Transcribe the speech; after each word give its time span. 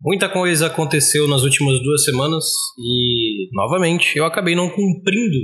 Muita 0.00 0.28
coisa 0.28 0.68
aconteceu 0.68 1.26
nas 1.26 1.42
últimas 1.42 1.82
duas 1.82 2.04
semanas 2.04 2.44
e, 2.78 3.48
novamente, 3.52 4.16
eu 4.16 4.24
acabei 4.24 4.54
não 4.54 4.70
cumprindo 4.70 5.38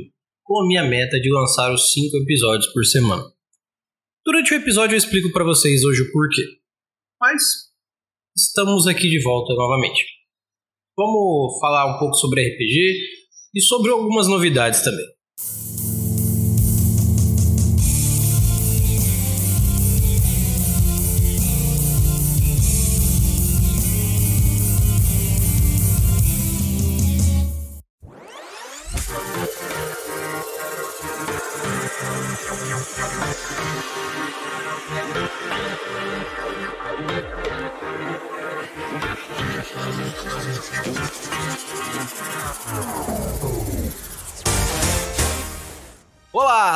com 0.45 0.63
a 0.63 0.67
minha 0.67 0.85
meta 0.85 1.19
de 1.19 1.29
lançar 1.29 1.73
os 1.73 1.93
cinco 1.93 2.17
episódios 2.19 2.73
por 2.73 2.85
semana. 2.85 3.25
Durante 4.25 4.55
o 4.55 4.57
episódio 4.57 4.95
eu 4.95 4.99
explico 4.99 5.33
para 5.33 5.45
vocês 5.45 5.85
hoje 5.85 6.03
o 6.03 6.13
porquê. 6.13 6.43
Mas 7.21 7.43
estamos 8.37 8.87
aqui 8.87 9.09
de 9.09 9.21
volta 9.23 9.53
novamente. 9.55 10.05
Vamos 10.97 11.59
falar 11.61 11.95
um 11.95 11.99
pouco 11.99 12.15
sobre 12.15 12.47
RPG 12.49 12.97
e 13.55 13.61
sobre 13.61 13.91
algumas 13.91 14.29
novidades 14.29 14.83
também. 14.83 15.14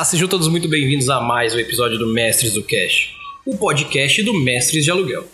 Sejam 0.05 0.29
todos 0.29 0.47
muito 0.47 0.69
bem-vindos 0.69 1.09
a 1.09 1.19
mais 1.19 1.53
um 1.53 1.59
episódio 1.59 1.97
do 1.97 2.07
Mestres 2.07 2.53
do 2.53 2.63
Cash, 2.63 3.13
o 3.45 3.57
podcast 3.57 4.23
do 4.23 4.33
Mestres 4.33 4.85
de 4.85 4.89
Aluguel. 4.89 5.27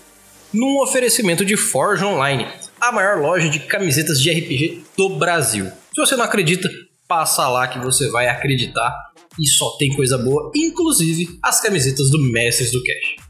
Num 0.52 0.82
oferecimento 0.82 1.46
de 1.46 1.56
Forge 1.56 2.04
Online, 2.04 2.48
a 2.82 2.92
maior 2.92 3.22
loja 3.22 3.48
de 3.48 3.59
camisetas 3.59 4.20
de 4.20 4.32
RPG 4.32 4.84
do 4.98 5.09
Brasil. 5.18 5.66
Se 5.66 6.02
você 6.02 6.16
não 6.16 6.26
acredita, 6.26 6.67
passa 7.08 7.48
lá 7.48 7.67
que 7.67 7.80
você 7.80 8.09
vai 8.09 8.28
acreditar 8.28 8.92
e 9.39 9.48
só 9.48 9.78
tem 9.78 9.94
coisa 9.95 10.17
boa, 10.17 10.52
inclusive 10.56 11.38
as 11.44 11.61
camisetas 11.61 12.09
do 12.09 12.20
Mestres 12.20 12.72
do 12.72 12.82
Cash. 12.84 13.26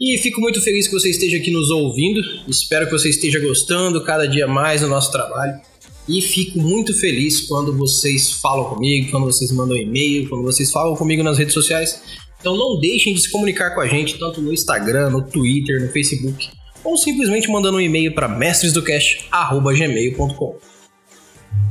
E 0.00 0.16
fico 0.18 0.40
muito 0.40 0.62
feliz 0.62 0.86
que 0.86 0.92
você 0.92 1.10
esteja 1.10 1.38
aqui 1.38 1.50
nos 1.50 1.68
ouvindo. 1.70 2.20
Espero 2.46 2.86
que 2.86 2.92
você 2.92 3.08
esteja 3.08 3.40
gostando 3.40 4.04
cada 4.04 4.28
dia 4.28 4.46
mais 4.46 4.80
do 4.80 4.88
nosso 4.88 5.10
trabalho. 5.10 5.60
E 6.08 6.20
fico 6.22 6.58
muito 6.58 6.98
feliz 6.98 7.42
quando 7.42 7.76
vocês 7.76 8.32
falam 8.32 8.64
comigo, 8.64 9.10
quando 9.10 9.26
vocês 9.26 9.52
mandam 9.52 9.76
e-mail, 9.76 10.26
quando 10.28 10.42
vocês 10.42 10.72
falam 10.72 10.96
comigo 10.96 11.22
nas 11.22 11.36
redes 11.36 11.52
sociais. 11.52 12.00
Então 12.40 12.56
não 12.56 12.80
deixem 12.80 13.12
de 13.12 13.20
se 13.20 13.30
comunicar 13.30 13.74
com 13.74 13.82
a 13.82 13.86
gente, 13.86 14.18
tanto 14.18 14.40
no 14.40 14.50
Instagram, 14.52 15.10
no 15.10 15.22
Twitter, 15.22 15.82
no 15.82 15.88
Facebook, 15.92 16.48
ou 16.82 16.96
simplesmente 16.96 17.50
mandando 17.50 17.76
um 17.76 17.80
e-mail 17.80 18.14
para 18.14 18.26
mestresdocast.gmail.com. 18.28 20.56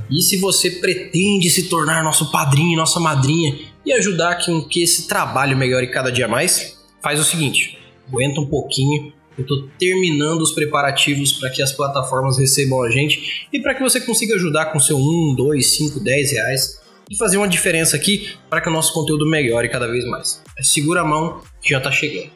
E 0.10 0.22
se 0.22 0.38
você 0.38 0.72
pretende 0.72 1.50
se 1.50 1.64
tornar 1.64 2.02
nosso 2.04 2.32
padrinho 2.32 2.78
nossa 2.78 2.98
madrinha 3.00 3.58
e 3.86 3.94
ajudar 3.94 4.46
com 4.46 4.62
que 4.62 4.84
esse 4.84 5.08
trabalho 5.08 5.58
melhore 5.58 5.88
cada 5.88 6.12
dia 6.12 6.28
mais, 6.28 6.78
faz 7.02 7.20
o 7.20 7.24
seguinte: 7.24 7.80
aguenta 8.08 8.40
um 8.40 8.46
pouquinho. 8.46 9.17
Eu 9.38 9.44
estou 9.44 9.70
terminando 9.78 10.42
os 10.42 10.52
preparativos 10.52 11.32
para 11.34 11.52
que 11.52 11.62
as 11.62 11.72
plataformas 11.72 12.40
recebam 12.40 12.82
a 12.82 12.90
gente 12.90 13.48
e 13.54 13.60
para 13.60 13.76
que 13.76 13.84
você 13.84 14.02
consiga 14.02 14.34
ajudar 14.34 14.72
com 14.72 14.80
seu 14.80 14.98
1, 14.98 15.36
2, 15.36 15.76
5, 15.76 16.00
10 16.00 16.32
reais 16.32 16.82
e 17.08 17.16
fazer 17.16 17.38
uma 17.38 17.48
diferença 17.48 17.96
aqui 17.96 18.32
para 18.50 18.60
que 18.62 18.68
o 18.68 18.72
nosso 18.72 18.92
conteúdo 18.92 19.30
melhore 19.30 19.70
cada 19.70 19.88
vez 19.88 20.06
mais. 20.06 20.42
Segura 20.64 21.02
a 21.02 21.06
mão 21.06 21.40
que 21.62 21.70
já 21.70 21.78
está 21.78 21.92
chegando. 21.92 22.32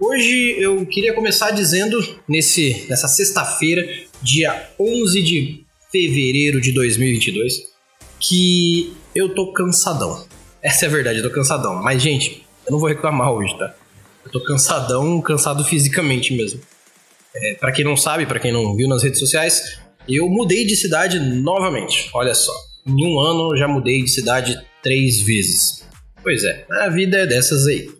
Hoje 0.00 0.56
eu 0.58 0.84
queria 0.84 1.14
começar 1.14 1.52
dizendo, 1.52 1.96
nesse, 2.28 2.86
nessa 2.88 3.06
sexta-feira, 3.06 3.86
dia 4.20 4.68
11 4.80 5.22
de 5.22 5.64
fevereiro 5.92 6.60
de 6.60 6.72
2022, 6.72 7.68
que 8.18 8.92
eu 9.14 9.32
tô 9.32 9.52
cansadão. 9.52 10.26
Essa 10.60 10.86
é 10.86 10.88
a 10.88 10.90
verdade, 10.90 11.20
eu 11.20 11.22
tô 11.22 11.30
cansadão. 11.30 11.80
Mas, 11.80 12.02
gente, 12.02 12.49
eu 12.70 12.72
não 12.72 12.78
vou 12.78 12.88
reclamar 12.88 13.32
hoje, 13.32 13.58
tá? 13.58 13.74
Eu 14.24 14.30
tô 14.30 14.40
cansadão, 14.40 15.20
cansado 15.20 15.64
fisicamente 15.64 16.32
mesmo. 16.32 16.60
É, 17.34 17.54
para 17.54 17.72
quem 17.72 17.84
não 17.84 17.96
sabe, 17.96 18.26
para 18.26 18.38
quem 18.38 18.52
não 18.52 18.76
viu 18.76 18.88
nas 18.88 19.02
redes 19.02 19.18
sociais, 19.18 19.80
eu 20.08 20.28
mudei 20.28 20.64
de 20.64 20.76
cidade 20.76 21.18
novamente. 21.18 22.08
Olha 22.14 22.32
só, 22.32 22.52
em 22.86 23.04
um 23.04 23.18
ano 23.18 23.56
já 23.56 23.66
mudei 23.66 24.02
de 24.02 24.10
cidade 24.10 24.56
três 24.82 25.20
vezes. 25.20 25.84
Pois 26.22 26.44
é, 26.44 26.64
a 26.70 26.88
vida 26.88 27.18
é 27.18 27.26
dessas 27.26 27.66
aí. 27.66 27.90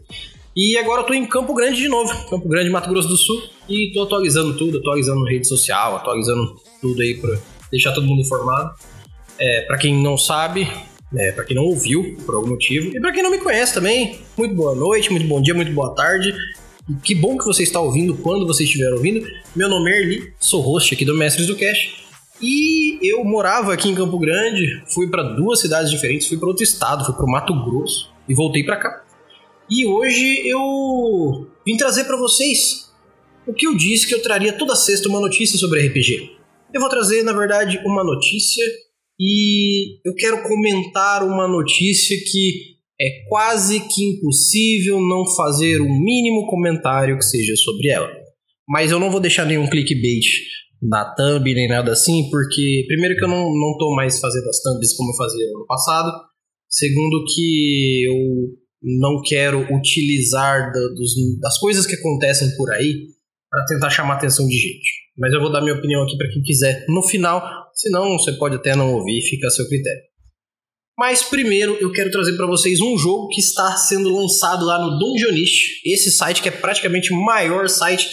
E 0.56 0.78
agora 0.78 1.00
eu 1.02 1.06
tô 1.06 1.14
em 1.14 1.26
Campo 1.26 1.52
Grande 1.52 1.78
de 1.78 1.88
novo, 1.88 2.28
Campo 2.28 2.48
Grande, 2.48 2.70
Mato 2.70 2.90
Grosso 2.90 3.08
do 3.08 3.16
Sul, 3.16 3.42
e 3.68 3.92
tô 3.92 4.02
atualizando 4.02 4.56
tudo, 4.56 4.78
atualizando 4.78 5.24
rede 5.24 5.48
social, 5.48 5.96
atualizando 5.96 6.56
tudo 6.80 7.02
aí 7.02 7.14
pra 7.14 7.36
deixar 7.72 7.92
todo 7.92 8.06
mundo 8.06 8.20
informado. 8.20 8.72
É, 9.38 9.62
para 9.62 9.78
quem 9.78 10.00
não 10.00 10.16
sabe, 10.16 10.68
é, 11.16 11.32
para 11.32 11.44
quem 11.44 11.56
não 11.56 11.64
ouviu, 11.64 12.16
por 12.24 12.34
algum 12.34 12.50
motivo. 12.50 12.96
E 12.96 13.00
para 13.00 13.12
quem 13.12 13.22
não 13.22 13.30
me 13.30 13.38
conhece 13.38 13.74
também, 13.74 14.20
muito 14.36 14.54
boa 14.54 14.74
noite, 14.74 15.10
muito 15.10 15.26
bom 15.26 15.40
dia, 15.40 15.54
muito 15.54 15.72
boa 15.72 15.94
tarde. 15.94 16.34
Que 17.02 17.14
bom 17.14 17.36
que 17.36 17.44
você 17.44 17.62
está 17.62 17.80
ouvindo 17.80 18.16
quando 18.16 18.46
você 18.46 18.64
estiver 18.64 18.92
ouvindo. 18.92 19.26
Meu 19.54 19.68
nome 19.68 19.90
é 19.90 20.00
Erli, 20.00 20.32
sou 20.38 20.60
host 20.60 20.94
aqui 20.94 21.04
do 21.04 21.16
Mestres 21.16 21.46
do 21.46 21.56
Cash. 21.56 22.00
E 22.42 22.98
eu 23.02 23.22
morava 23.22 23.74
aqui 23.74 23.88
em 23.88 23.94
Campo 23.94 24.18
Grande, 24.18 24.82
fui 24.86 25.08
para 25.08 25.22
duas 25.22 25.60
cidades 25.60 25.90
diferentes, 25.90 26.26
fui 26.26 26.38
para 26.38 26.48
outro 26.48 26.64
estado, 26.64 27.04
fui 27.04 27.14
para 27.14 27.24
o 27.24 27.30
Mato 27.30 27.52
Grosso 27.64 28.10
e 28.28 28.34
voltei 28.34 28.64
para 28.64 28.76
cá. 28.76 29.04
E 29.68 29.86
hoje 29.86 30.48
eu 30.48 31.46
vim 31.66 31.76
trazer 31.76 32.04
para 32.04 32.16
vocês 32.16 32.90
o 33.46 33.52
que 33.52 33.66
eu 33.66 33.76
disse 33.76 34.06
que 34.06 34.14
eu 34.14 34.22
traria 34.22 34.52
toda 34.52 34.74
sexta 34.74 35.08
uma 35.08 35.20
notícia 35.20 35.58
sobre 35.58 35.86
RPG. 35.86 36.32
Eu 36.72 36.80
vou 36.80 36.88
trazer, 36.88 37.22
na 37.22 37.32
verdade, 37.32 37.80
uma 37.84 38.02
notícia 38.02 38.64
e 39.20 40.00
eu 40.02 40.14
quero 40.14 40.42
comentar 40.42 41.22
uma 41.22 41.46
notícia 41.46 42.16
que 42.30 42.78
é 42.98 43.28
quase 43.28 43.80
que 43.80 44.02
impossível 44.02 44.98
não 44.98 45.26
fazer 45.36 45.80
um 45.82 46.00
mínimo 46.02 46.46
comentário 46.46 47.18
que 47.18 47.24
seja 47.24 47.54
sobre 47.56 47.88
ela. 47.88 48.10
Mas 48.66 48.90
eu 48.90 48.98
não 48.98 49.10
vou 49.10 49.20
deixar 49.20 49.44
nenhum 49.44 49.68
clickbait 49.68 50.24
na 50.82 51.04
thumb 51.14 51.54
nem 51.54 51.68
nada 51.68 51.92
assim, 51.92 52.30
porque 52.30 52.84
primeiro 52.86 53.14
que 53.16 53.24
eu 53.24 53.28
não, 53.28 53.52
não 53.52 53.76
tô 53.78 53.94
mais 53.94 54.18
fazendo 54.18 54.48
as 54.48 54.62
thumbs 54.62 54.96
como 54.96 55.12
eu 55.12 55.16
fazia 55.16 55.46
no 55.52 55.66
passado, 55.66 56.10
segundo 56.66 57.24
que 57.34 58.04
eu 58.06 58.16
não 58.82 59.20
quero 59.22 59.60
utilizar 59.74 60.72
da, 60.72 60.80
dos, 60.94 61.12
das 61.40 61.58
coisas 61.58 61.86
que 61.86 61.96
acontecem 61.96 62.56
por 62.56 62.72
aí 62.72 63.08
para 63.50 63.66
tentar 63.66 63.90
chamar 63.90 64.14
a 64.14 64.16
atenção 64.16 64.46
de 64.46 64.56
gente. 64.56 64.88
Mas 65.18 65.32
eu 65.34 65.40
vou 65.40 65.52
dar 65.52 65.60
minha 65.60 65.74
opinião 65.74 66.02
aqui 66.02 66.16
para 66.16 66.30
quem 66.30 66.40
quiser 66.42 66.86
no 66.88 67.02
final, 67.02 67.42
senão 67.74 68.18
você 68.18 68.32
pode 68.32 68.56
até 68.56 68.74
não 68.74 68.94
ouvir, 68.94 69.22
fica 69.22 69.46
a 69.46 69.50
seu 69.50 69.66
critério. 69.68 70.02
Mas 70.98 71.22
primeiro 71.22 71.76
eu 71.80 71.90
quero 71.92 72.10
trazer 72.10 72.36
para 72.36 72.46
vocês 72.46 72.80
um 72.80 72.98
jogo 72.98 73.28
que 73.28 73.40
está 73.40 73.76
sendo 73.76 74.14
lançado 74.14 74.66
lá 74.66 74.78
no 74.78 74.98
Dungeonist, 74.98 75.80
esse 75.84 76.10
site 76.10 76.42
que 76.42 76.48
é 76.48 76.52
praticamente 76.52 77.12
o 77.12 77.16
maior 77.16 77.68
site 77.68 78.06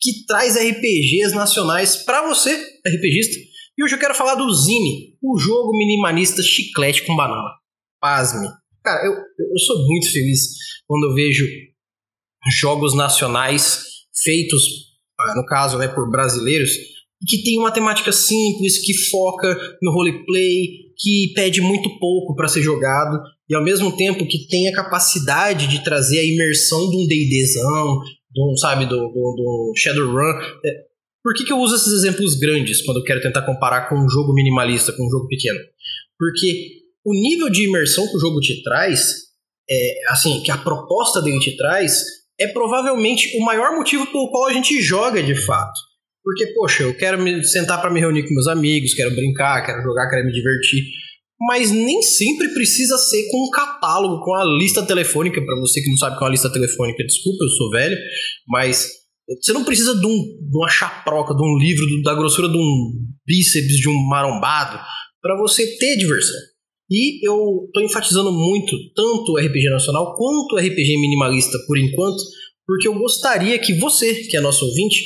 que 0.00 0.26
traz 0.26 0.54
RPGs 0.54 1.34
nacionais 1.34 1.96
para 1.96 2.28
você, 2.28 2.54
RPGista. 2.86 3.36
E 3.78 3.82
hoje 3.82 3.94
eu 3.94 3.98
quero 3.98 4.14
falar 4.14 4.34
do 4.34 4.52
Zine, 4.52 5.16
o 5.22 5.38
jogo 5.38 5.72
minimalista 5.72 6.42
chiclete 6.42 7.06
com 7.06 7.16
banana. 7.16 7.48
Pasme. 7.98 8.46
Cara, 8.84 9.06
eu, 9.06 9.12
eu 9.12 9.58
sou 9.58 9.86
muito 9.86 10.12
feliz 10.12 10.48
quando 10.86 11.04
eu 11.04 11.14
vejo 11.14 11.46
jogos 12.60 12.94
nacionais 12.94 13.82
feitos, 14.22 14.62
ah, 15.18 15.34
no 15.34 15.46
caso, 15.46 15.78
né, 15.78 15.88
por 15.88 16.10
brasileiros, 16.10 16.70
que 17.26 17.42
tem 17.42 17.58
uma 17.58 17.72
temática 17.72 18.12
simples, 18.12 18.84
que 18.84 18.94
foca 18.94 19.56
no 19.82 19.92
roleplay, 19.92 20.84
que 20.98 21.32
pede 21.34 21.60
muito 21.60 21.98
pouco 21.98 22.34
para 22.34 22.48
ser 22.48 22.62
jogado, 22.62 23.20
e 23.48 23.54
ao 23.54 23.62
mesmo 23.62 23.96
tempo 23.96 24.26
que 24.26 24.46
tem 24.48 24.68
a 24.68 24.74
capacidade 24.74 25.66
de 25.66 25.82
trazer 25.84 26.18
a 26.18 26.24
imersão 26.24 26.90
de 26.90 26.96
um 26.96 27.06
D&Dzão, 27.06 28.00
de 28.30 28.42
um, 28.42 28.56
sabe, 28.56 28.86
do, 28.86 28.96
do, 28.96 29.12
do 29.12 29.72
Shadowrun. 29.76 30.38
É, 30.64 30.70
por 31.22 31.34
que, 31.34 31.44
que 31.44 31.52
eu 31.52 31.58
uso 31.58 31.76
esses 31.76 31.92
exemplos 31.92 32.34
grandes 32.34 32.82
quando 32.82 32.98
eu 32.98 33.04
quero 33.04 33.20
tentar 33.20 33.42
comparar 33.42 33.88
com 33.88 33.96
um 33.96 34.08
jogo 34.08 34.34
minimalista, 34.34 34.92
com 34.92 35.06
um 35.06 35.10
jogo 35.10 35.28
pequeno? 35.28 35.58
Porque 36.18 36.68
o 37.04 37.12
nível 37.12 37.50
de 37.50 37.66
imersão 37.66 38.06
que 38.08 38.16
o 38.16 38.20
jogo 38.20 38.40
te 38.40 38.62
traz, 38.62 39.14
é, 39.68 40.12
assim, 40.12 40.42
que 40.42 40.50
a 40.50 40.58
proposta 40.58 41.22
dele 41.22 41.38
te 41.38 41.56
traz, 41.56 42.02
é 42.38 42.48
provavelmente 42.48 43.36
o 43.38 43.44
maior 43.44 43.76
motivo 43.76 44.06
pelo 44.06 44.30
qual 44.30 44.46
a 44.46 44.52
gente 44.52 44.80
joga 44.80 45.22
de 45.22 45.34
fato. 45.34 45.78
Porque, 46.24 46.46
poxa, 46.54 46.84
eu 46.84 46.96
quero 46.96 47.22
me 47.22 47.44
sentar 47.44 47.80
para 47.82 47.92
me 47.92 48.00
reunir 48.00 48.26
com 48.26 48.32
meus 48.32 48.48
amigos, 48.48 48.94
quero 48.94 49.14
brincar, 49.14 49.64
quero 49.64 49.82
jogar, 49.82 50.08
quero 50.08 50.24
me 50.24 50.32
divertir. 50.32 50.82
Mas 51.38 51.70
nem 51.70 52.00
sempre 52.00 52.48
precisa 52.54 52.96
ser 52.96 53.28
com 53.30 53.46
um 53.46 53.50
catálogo, 53.50 54.24
com 54.24 54.34
a 54.34 54.44
lista 54.58 54.82
telefônica. 54.86 55.44
Para 55.44 55.60
você 55.60 55.82
que 55.82 55.90
não 55.90 55.98
sabe 55.98 56.16
que 56.16 56.22
é 56.22 56.26
uma 56.26 56.32
lista 56.32 56.50
telefônica, 56.50 57.04
desculpa, 57.04 57.44
eu 57.44 57.48
sou 57.48 57.70
velho, 57.70 57.96
mas 58.48 58.88
você 59.42 59.52
não 59.52 59.64
precisa 59.64 59.94
de, 59.94 60.06
um, 60.06 60.10
de 60.10 60.56
uma 60.56 60.68
chaproca, 60.70 61.34
de 61.34 61.42
um 61.42 61.58
livro, 61.58 61.84
da 62.02 62.14
grossura 62.14 62.48
de 62.48 62.56
um 62.56 62.92
bíceps, 63.26 63.76
de 63.76 63.88
um 63.88 64.08
marombado, 64.08 64.78
para 65.20 65.36
você 65.36 65.76
ter 65.76 65.96
diversão. 65.96 66.40
E 66.90 67.26
eu 67.26 67.68
tô 67.72 67.80
enfatizando 67.80 68.32
muito 68.32 68.76
tanto 68.94 69.32
o 69.32 69.38
RPG 69.38 69.68
nacional 69.70 70.14
quanto 70.16 70.54
o 70.54 70.58
RPG 70.58 71.00
minimalista 71.00 71.58
por 71.66 71.78
enquanto, 71.78 72.22
porque 72.66 72.88
eu 72.88 72.94
gostaria 72.94 73.58
que 73.58 73.74
você, 73.74 74.14
que 74.14 74.36
é 74.36 74.40
nosso 74.40 74.64
ouvinte, 74.64 75.02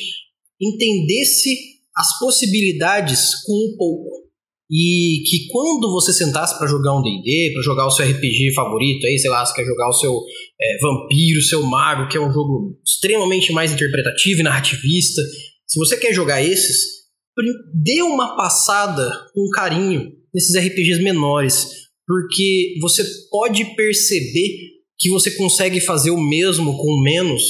entendesse 0.60 1.56
as 1.96 2.18
possibilidades 2.18 3.42
com 3.44 3.52
um 3.52 3.76
pouco. 3.76 4.28
E 4.70 5.22
que 5.28 5.46
quando 5.50 5.90
você 5.90 6.12
sentasse 6.12 6.58
para 6.58 6.66
jogar 6.68 6.98
um 6.98 7.02
D&D, 7.02 7.52
para 7.54 7.62
jogar 7.62 7.86
o 7.86 7.90
seu 7.90 8.04
RPG 8.04 8.52
favorito, 8.54 9.06
aí, 9.06 9.18
sei 9.18 9.30
lá, 9.30 9.44
você 9.44 9.54
quer 9.54 9.64
jogar 9.64 9.88
o 9.88 9.94
seu 9.94 10.12
é, 10.60 10.78
vampiro, 10.78 11.38
o 11.38 11.42
seu 11.42 11.62
mago, 11.62 12.06
que 12.08 12.18
é 12.18 12.20
um 12.20 12.30
jogo 12.30 12.78
extremamente 12.86 13.50
mais 13.50 13.72
interpretativo 13.72 14.40
e 14.40 14.42
narrativista, 14.42 15.22
se 15.66 15.78
você 15.78 15.96
quer 15.98 16.14
jogar 16.14 16.42
esses, 16.42 16.98
dê 17.74 18.00
uma 18.02 18.36
passada 18.36 19.10
com 19.34 19.50
carinho 19.50 20.12
nesses 20.34 20.56
RPGs 20.56 21.02
menores, 21.02 21.66
porque 22.06 22.74
você 22.80 23.04
pode 23.30 23.64
perceber 23.76 24.78
que 24.98 25.10
você 25.10 25.30
consegue 25.32 25.80
fazer 25.80 26.10
o 26.10 26.20
mesmo 26.20 26.76
com 26.76 27.02
menos 27.02 27.42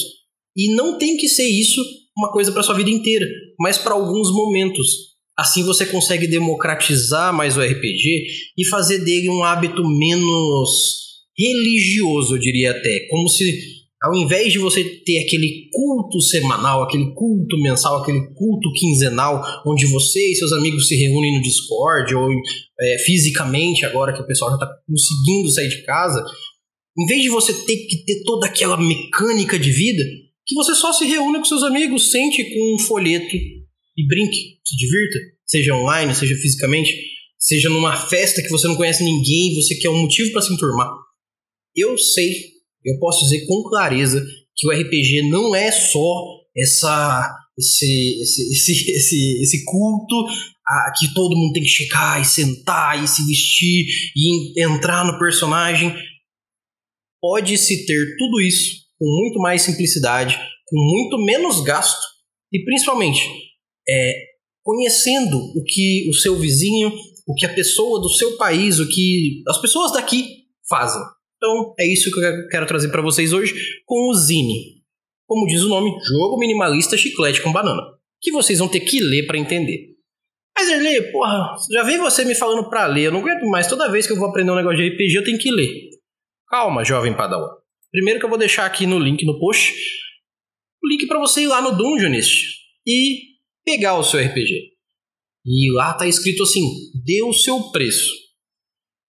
e 0.55 0.75
não 0.75 0.97
tem 0.97 1.15
que 1.15 1.29
ser 1.29 1.47
isso 1.47 1.81
uma 2.19 2.31
coisa 2.31 2.51
para 2.51 2.63
sua 2.63 2.75
vida 2.75 2.89
inteira, 2.89 3.25
mas 3.59 3.77
para 3.77 3.93
alguns 3.93 4.31
momentos. 4.31 5.09
Assim 5.37 5.63
você 5.63 5.85
consegue 5.85 6.27
democratizar 6.27 7.33
mais 7.33 7.55
o 7.55 7.61
RPG 7.61 8.27
e 8.57 8.65
fazer 8.65 8.99
dele 8.99 9.29
um 9.29 9.41
hábito 9.41 9.87
menos 9.87 10.69
religioso, 11.37 12.35
eu 12.35 12.39
diria 12.39 12.71
até, 12.71 13.07
como 13.09 13.29
se 13.29 13.79
ao 14.01 14.15
invés 14.15 14.51
de 14.51 14.59
você 14.59 14.83
ter 14.83 15.19
aquele 15.25 15.69
culto 15.71 16.21
semanal, 16.21 16.83
aquele 16.83 17.13
culto 17.13 17.57
mensal, 17.61 18.01
aquele 18.01 18.33
culto 18.33 18.71
quinzenal, 18.73 19.41
onde 19.65 19.85
você 19.87 20.31
e 20.31 20.35
seus 20.35 20.53
amigos 20.53 20.87
se 20.87 20.95
reúnem 20.95 21.35
no 21.35 21.41
Discord 21.41 22.15
ou 22.15 22.29
é, 22.79 22.97
fisicamente, 22.99 23.85
agora 23.85 24.13
que 24.13 24.21
o 24.21 24.27
pessoal 24.27 24.51
já 24.51 24.55
está 24.55 24.67
conseguindo 24.87 25.51
sair 25.51 25.67
de 25.67 25.83
casa, 25.83 26.23
em 26.97 27.05
vez 27.05 27.23
de 27.23 27.29
você 27.29 27.53
ter 27.53 27.77
que 27.87 28.03
ter 28.05 28.23
toda 28.23 28.47
aquela 28.47 28.77
mecânica 28.77 29.59
de 29.59 29.71
vida, 29.71 30.03
que 30.49 30.55
você 30.55 30.73
só 30.73 30.91
se 30.91 31.05
reúne 31.05 31.37
com 31.37 31.45
seus 31.45 31.61
amigos, 31.61 32.09
sente 32.09 32.43
com 32.43 32.75
um 32.75 32.79
folheto 32.79 33.35
e 33.35 34.07
brinque, 34.07 34.59
se 34.65 34.75
divirta, 34.75 35.19
seja 35.45 35.75
online, 35.75 36.15
seja 36.15 36.35
fisicamente, 36.35 36.91
seja 37.37 37.69
numa 37.69 37.95
festa 37.95 38.41
que 38.41 38.49
você 38.49 38.67
não 38.67 38.75
conhece 38.75 39.03
ninguém, 39.03 39.53
você 39.53 39.75
quer 39.75 39.89
um 39.89 40.01
motivo 40.01 40.31
para 40.31 40.41
se 40.41 40.51
enturmar. 40.51 40.89
Eu 41.75 41.95
sei 41.99 42.33
eu 42.83 42.97
posso 42.97 43.25
dizer 43.25 43.45
com 43.45 43.63
clareza 43.63 44.25
que 44.55 44.67
o 44.67 44.71
RPG 44.71 45.29
não 45.29 45.53
é 45.55 45.71
só 45.71 46.25
essa 46.57 47.35
esse, 47.57 48.21
esse, 48.21 48.53
esse, 48.53 48.91
esse, 48.91 49.41
esse 49.41 49.65
culto 49.65 50.15
a, 50.65 50.93
que 50.97 51.13
todo 51.13 51.35
mundo 51.35 51.51
tem 51.51 51.61
que 51.61 51.69
chegar 51.69 52.21
e 52.21 52.25
sentar 52.25 53.03
e 53.03 53.07
se 53.07 53.25
vestir 53.27 53.85
e 54.15 54.63
entrar 54.63 55.05
no 55.05 55.19
personagem. 55.19 55.93
Pode-se 57.21 57.85
ter 57.85 58.15
tudo 58.17 58.39
isso 58.39 58.88
com 58.99 59.05
muito 59.05 59.39
mais 59.39 59.61
simplicidade, 59.61 60.37
com 60.67 60.77
muito 60.77 61.17
menos 61.23 61.61
gasto 61.61 62.01
e 62.51 62.63
principalmente 62.63 63.21
é, 63.87 64.13
conhecendo 64.61 65.37
o 65.37 65.63
que 65.63 66.07
o 66.09 66.13
seu 66.13 66.35
vizinho, 66.35 66.91
o 67.27 67.33
que 67.33 67.45
a 67.45 67.53
pessoa 67.53 68.01
do 68.01 68.09
seu 68.09 68.37
país, 68.37 68.79
o 68.79 68.87
que 68.87 69.41
as 69.47 69.59
pessoas 69.59 69.93
daqui 69.93 70.45
fazem. 70.67 71.01
Então, 71.37 71.73
é 71.79 71.87
isso 71.87 72.11
que 72.11 72.19
eu 72.19 72.47
quero 72.49 72.67
trazer 72.67 72.89
para 72.89 73.01
vocês 73.01 73.31
hoje 73.31 73.53
com 73.85 74.09
o 74.09 74.13
Zine. 74.13 74.79
Como 75.25 75.47
diz 75.47 75.61
o 75.61 75.69
nome, 75.69 75.89
jogo 76.05 76.37
minimalista 76.37 76.97
chiclete 76.97 77.41
com 77.41 77.51
banana. 77.51 77.81
Que 78.21 78.31
vocês 78.31 78.59
vão 78.59 78.67
ter 78.67 78.81
que 78.81 78.99
ler 78.99 79.25
para 79.25 79.37
entender. 79.37 79.95
Mas 80.57 80.69
Erlê, 80.69 81.01
porra, 81.11 81.55
já 81.71 81.83
vem 81.83 81.97
você 81.97 82.25
me 82.25 82.35
falando 82.35 82.69
pra 82.69 82.85
ler, 82.85 83.05
eu 83.05 83.11
não 83.13 83.21
aguento 83.21 83.47
mais. 83.47 83.67
Toda 83.67 83.89
vez 83.89 84.05
que 84.05 84.11
eu 84.11 84.17
vou 84.17 84.27
aprender 84.27 84.51
um 84.51 84.55
negócio 84.55 84.77
de 84.77 84.89
RPG, 84.89 85.15
eu 85.15 85.23
tenho 85.23 85.37
que 85.37 85.49
ler. 85.49 85.71
Calma, 86.49 86.83
jovem 86.83 87.15
padawan. 87.15 87.58
Primeiro 87.91 88.19
que 88.19 88.25
eu 88.25 88.29
vou 88.29 88.37
deixar 88.37 88.65
aqui 88.65 88.85
no 88.85 88.99
link 88.99 89.25
no 89.25 89.39
post 89.39 89.73
o 90.81 90.87
link 90.87 91.07
para 91.07 91.19
você 91.19 91.41
ir 91.41 91.47
lá 91.47 91.61
no 91.61 91.77
Dungeonist 91.77 92.55
e 92.87 93.21
pegar 93.65 93.97
o 93.97 94.03
seu 94.03 94.19
RPG. 94.19 94.71
E 95.45 95.73
lá 95.73 95.93
tá 95.93 96.07
escrito 96.07 96.43
assim: 96.43 96.63
dê 97.03 97.21
o 97.21 97.33
seu 97.33 97.71
preço. 97.71 98.11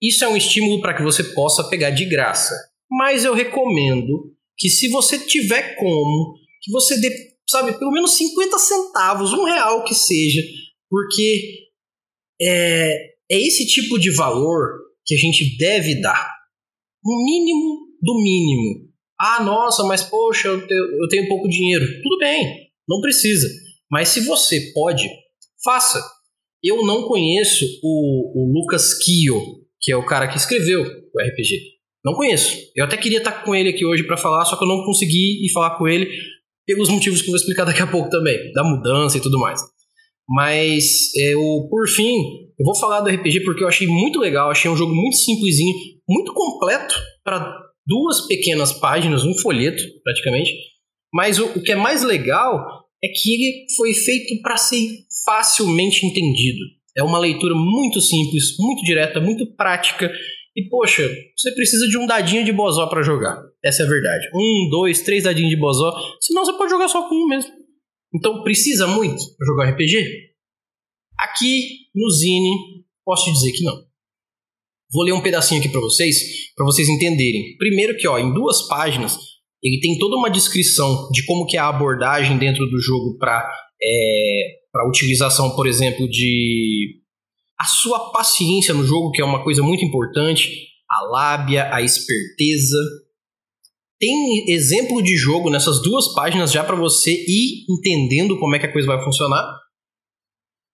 Isso 0.02 0.24
é 0.24 0.28
um 0.28 0.36
estímulo 0.36 0.80
para 0.80 0.94
que 0.94 1.02
você 1.02 1.22
possa 1.22 1.68
pegar 1.68 1.90
de 1.90 2.06
graça. 2.06 2.54
Mas 2.90 3.24
eu 3.24 3.34
recomendo 3.34 4.34
que 4.56 4.68
se 4.68 4.88
você 4.88 5.18
tiver 5.18 5.76
como, 5.76 6.34
que 6.62 6.72
você 6.72 6.98
dê, 7.00 7.10
sabe, 7.48 7.78
pelo 7.78 7.92
menos 7.92 8.16
50 8.16 8.58
centavos, 8.58 9.32
um 9.32 9.44
real 9.44 9.84
que 9.84 9.94
seja, 9.94 10.42
porque 10.88 11.68
é, 12.40 12.94
é 13.30 13.38
esse 13.38 13.66
tipo 13.66 13.98
de 13.98 14.10
valor 14.10 14.78
que 15.04 15.14
a 15.14 15.18
gente 15.18 15.56
deve 15.56 16.00
dar. 16.00 16.30
O 17.04 17.24
mínimo 17.24 17.79
do 18.00 18.14
mínimo. 18.22 18.88
Ah, 19.20 19.42
nossa, 19.42 19.84
mas 19.84 20.02
poxa, 20.02 20.48
eu 20.48 20.66
tenho, 20.66 21.02
eu 21.02 21.08
tenho 21.08 21.28
pouco 21.28 21.48
dinheiro. 21.48 21.84
Tudo 22.02 22.18
bem, 22.18 22.68
não 22.88 23.00
precisa. 23.00 23.46
Mas 23.90 24.08
se 24.08 24.20
você 24.20 24.72
pode, 24.72 25.08
faça. 25.62 26.02
Eu 26.62 26.84
não 26.84 27.02
conheço 27.08 27.64
o, 27.82 28.42
o 28.42 28.52
Lucas 28.52 28.94
Kio, 29.02 29.40
que 29.80 29.90
é 29.90 29.96
o 29.96 30.04
cara 30.04 30.28
que 30.28 30.36
escreveu 30.36 30.82
o 30.82 31.22
RPG. 31.22 31.80
Não 32.04 32.14
conheço. 32.14 32.56
Eu 32.74 32.84
até 32.84 32.96
queria 32.96 33.18
estar 33.18 33.44
com 33.44 33.54
ele 33.54 33.70
aqui 33.70 33.84
hoje 33.84 34.04
para 34.04 34.16
falar, 34.16 34.44
só 34.44 34.56
que 34.56 34.64
eu 34.64 34.68
não 34.68 34.84
consegui 34.84 35.44
ir 35.44 35.52
falar 35.52 35.76
com 35.76 35.86
ele 35.86 36.10
pelos 36.66 36.88
motivos 36.88 37.20
que 37.20 37.28
eu 37.28 37.32
vou 37.32 37.38
explicar 37.38 37.64
daqui 37.64 37.82
a 37.82 37.86
pouco 37.86 38.08
também, 38.08 38.52
da 38.52 38.62
mudança 38.62 39.18
e 39.18 39.20
tudo 39.20 39.38
mais. 39.38 39.60
Mas 40.28 41.12
eu, 41.16 41.66
por 41.68 41.88
fim, 41.88 42.16
eu 42.58 42.64
vou 42.64 42.76
falar 42.76 43.00
do 43.00 43.10
RPG 43.10 43.40
porque 43.40 43.64
eu 43.64 43.68
achei 43.68 43.86
muito 43.86 44.20
legal, 44.20 44.50
achei 44.50 44.70
um 44.70 44.76
jogo 44.76 44.94
muito 44.94 45.16
simplesinho, 45.16 45.74
muito 46.08 46.32
completo 46.32 46.94
para 47.24 47.69
duas 47.90 48.28
pequenas 48.28 48.72
páginas, 48.72 49.24
um 49.24 49.36
folheto 49.38 49.82
praticamente. 50.04 50.52
Mas 51.12 51.40
o, 51.40 51.46
o 51.46 51.62
que 51.62 51.72
é 51.72 51.76
mais 51.76 52.04
legal 52.04 52.64
é 53.02 53.08
que 53.08 53.34
ele 53.34 53.66
foi 53.76 53.92
feito 53.92 54.40
para 54.42 54.56
ser 54.56 55.04
facilmente 55.24 56.06
entendido. 56.06 56.60
É 56.96 57.02
uma 57.02 57.18
leitura 57.18 57.54
muito 57.54 58.00
simples, 58.00 58.56
muito 58.58 58.82
direta, 58.84 59.20
muito 59.20 59.54
prática. 59.56 60.10
E, 60.56 60.68
poxa, 60.68 61.08
você 61.36 61.52
precisa 61.52 61.88
de 61.88 61.98
um 61.98 62.06
dadinho 62.06 62.44
de 62.44 62.52
bozó 62.52 62.86
para 62.86 63.02
jogar. 63.02 63.36
Essa 63.64 63.82
é 63.82 63.86
a 63.86 63.88
verdade. 63.88 64.24
Um, 64.34 64.68
dois, 64.70 65.02
três 65.02 65.24
dadinhos 65.24 65.50
de 65.50 65.56
bozó. 65.56 65.92
Senão 66.20 66.44
você 66.44 66.52
pode 66.52 66.70
jogar 66.70 66.88
só 66.88 67.08
com 67.08 67.14
um 67.14 67.26
mesmo. 67.26 67.50
Então, 68.14 68.42
precisa 68.42 68.86
muito 68.86 69.20
jogar 69.44 69.70
RPG? 69.70 70.30
Aqui 71.18 71.68
no 71.94 72.10
Zine, 72.10 72.84
posso 73.04 73.24
te 73.24 73.32
dizer 73.32 73.52
que 73.52 73.64
não. 73.64 73.89
Vou 74.92 75.04
ler 75.04 75.12
um 75.12 75.22
pedacinho 75.22 75.60
aqui 75.60 75.68
para 75.68 75.80
vocês, 75.80 76.16
para 76.56 76.66
vocês 76.66 76.88
entenderem. 76.88 77.56
Primeiro 77.56 77.96
que, 77.96 78.08
ó, 78.08 78.18
em 78.18 78.32
duas 78.34 78.66
páginas, 78.66 79.16
ele 79.62 79.78
tem 79.80 79.98
toda 79.98 80.16
uma 80.16 80.30
descrição 80.30 81.08
de 81.12 81.24
como 81.26 81.46
que 81.46 81.56
é 81.56 81.60
a 81.60 81.68
abordagem 81.68 82.38
dentro 82.38 82.66
do 82.66 82.80
jogo 82.80 83.16
para 83.18 83.48
é, 83.82 84.60
para 84.72 84.88
utilização, 84.88 85.54
por 85.56 85.66
exemplo, 85.66 86.08
de 86.08 87.00
a 87.58 87.64
sua 87.64 88.10
paciência 88.10 88.72
no 88.72 88.84
jogo, 88.84 89.10
que 89.10 89.20
é 89.20 89.24
uma 89.24 89.42
coisa 89.42 89.62
muito 89.62 89.84
importante, 89.84 90.50
a 90.90 91.04
lábia, 91.10 91.74
a 91.74 91.82
esperteza. 91.82 92.78
Tem 93.98 94.50
exemplo 94.50 95.02
de 95.02 95.14
jogo 95.16 95.50
nessas 95.50 95.82
duas 95.82 96.14
páginas 96.14 96.52
já 96.52 96.64
para 96.64 96.76
você 96.76 97.10
ir 97.10 97.66
entendendo 97.68 98.38
como 98.38 98.54
é 98.56 98.58
que 98.58 98.66
a 98.66 98.72
coisa 98.72 98.88
vai 98.88 99.04
funcionar. 99.04 99.44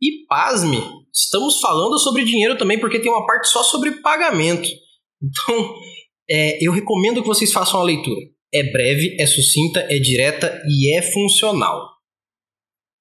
E 0.00 0.26
pasme, 0.28 0.80
estamos 1.16 1.58
falando 1.60 1.98
sobre 1.98 2.24
dinheiro 2.24 2.58
também, 2.58 2.78
porque 2.78 3.00
tem 3.00 3.10
uma 3.10 3.26
parte 3.26 3.48
só 3.48 3.62
sobre 3.62 4.02
pagamento. 4.02 4.68
Então, 5.22 5.74
é, 6.28 6.66
eu 6.66 6.72
recomendo 6.72 7.22
que 7.22 7.28
vocês 7.28 7.52
façam 7.52 7.80
a 7.80 7.84
leitura. 7.84 8.20
É 8.52 8.62
breve, 8.70 9.16
é 9.18 9.26
sucinta, 9.26 9.80
é 9.90 9.98
direta 9.98 10.62
e 10.68 10.96
é 10.96 11.02
funcional. 11.02 11.96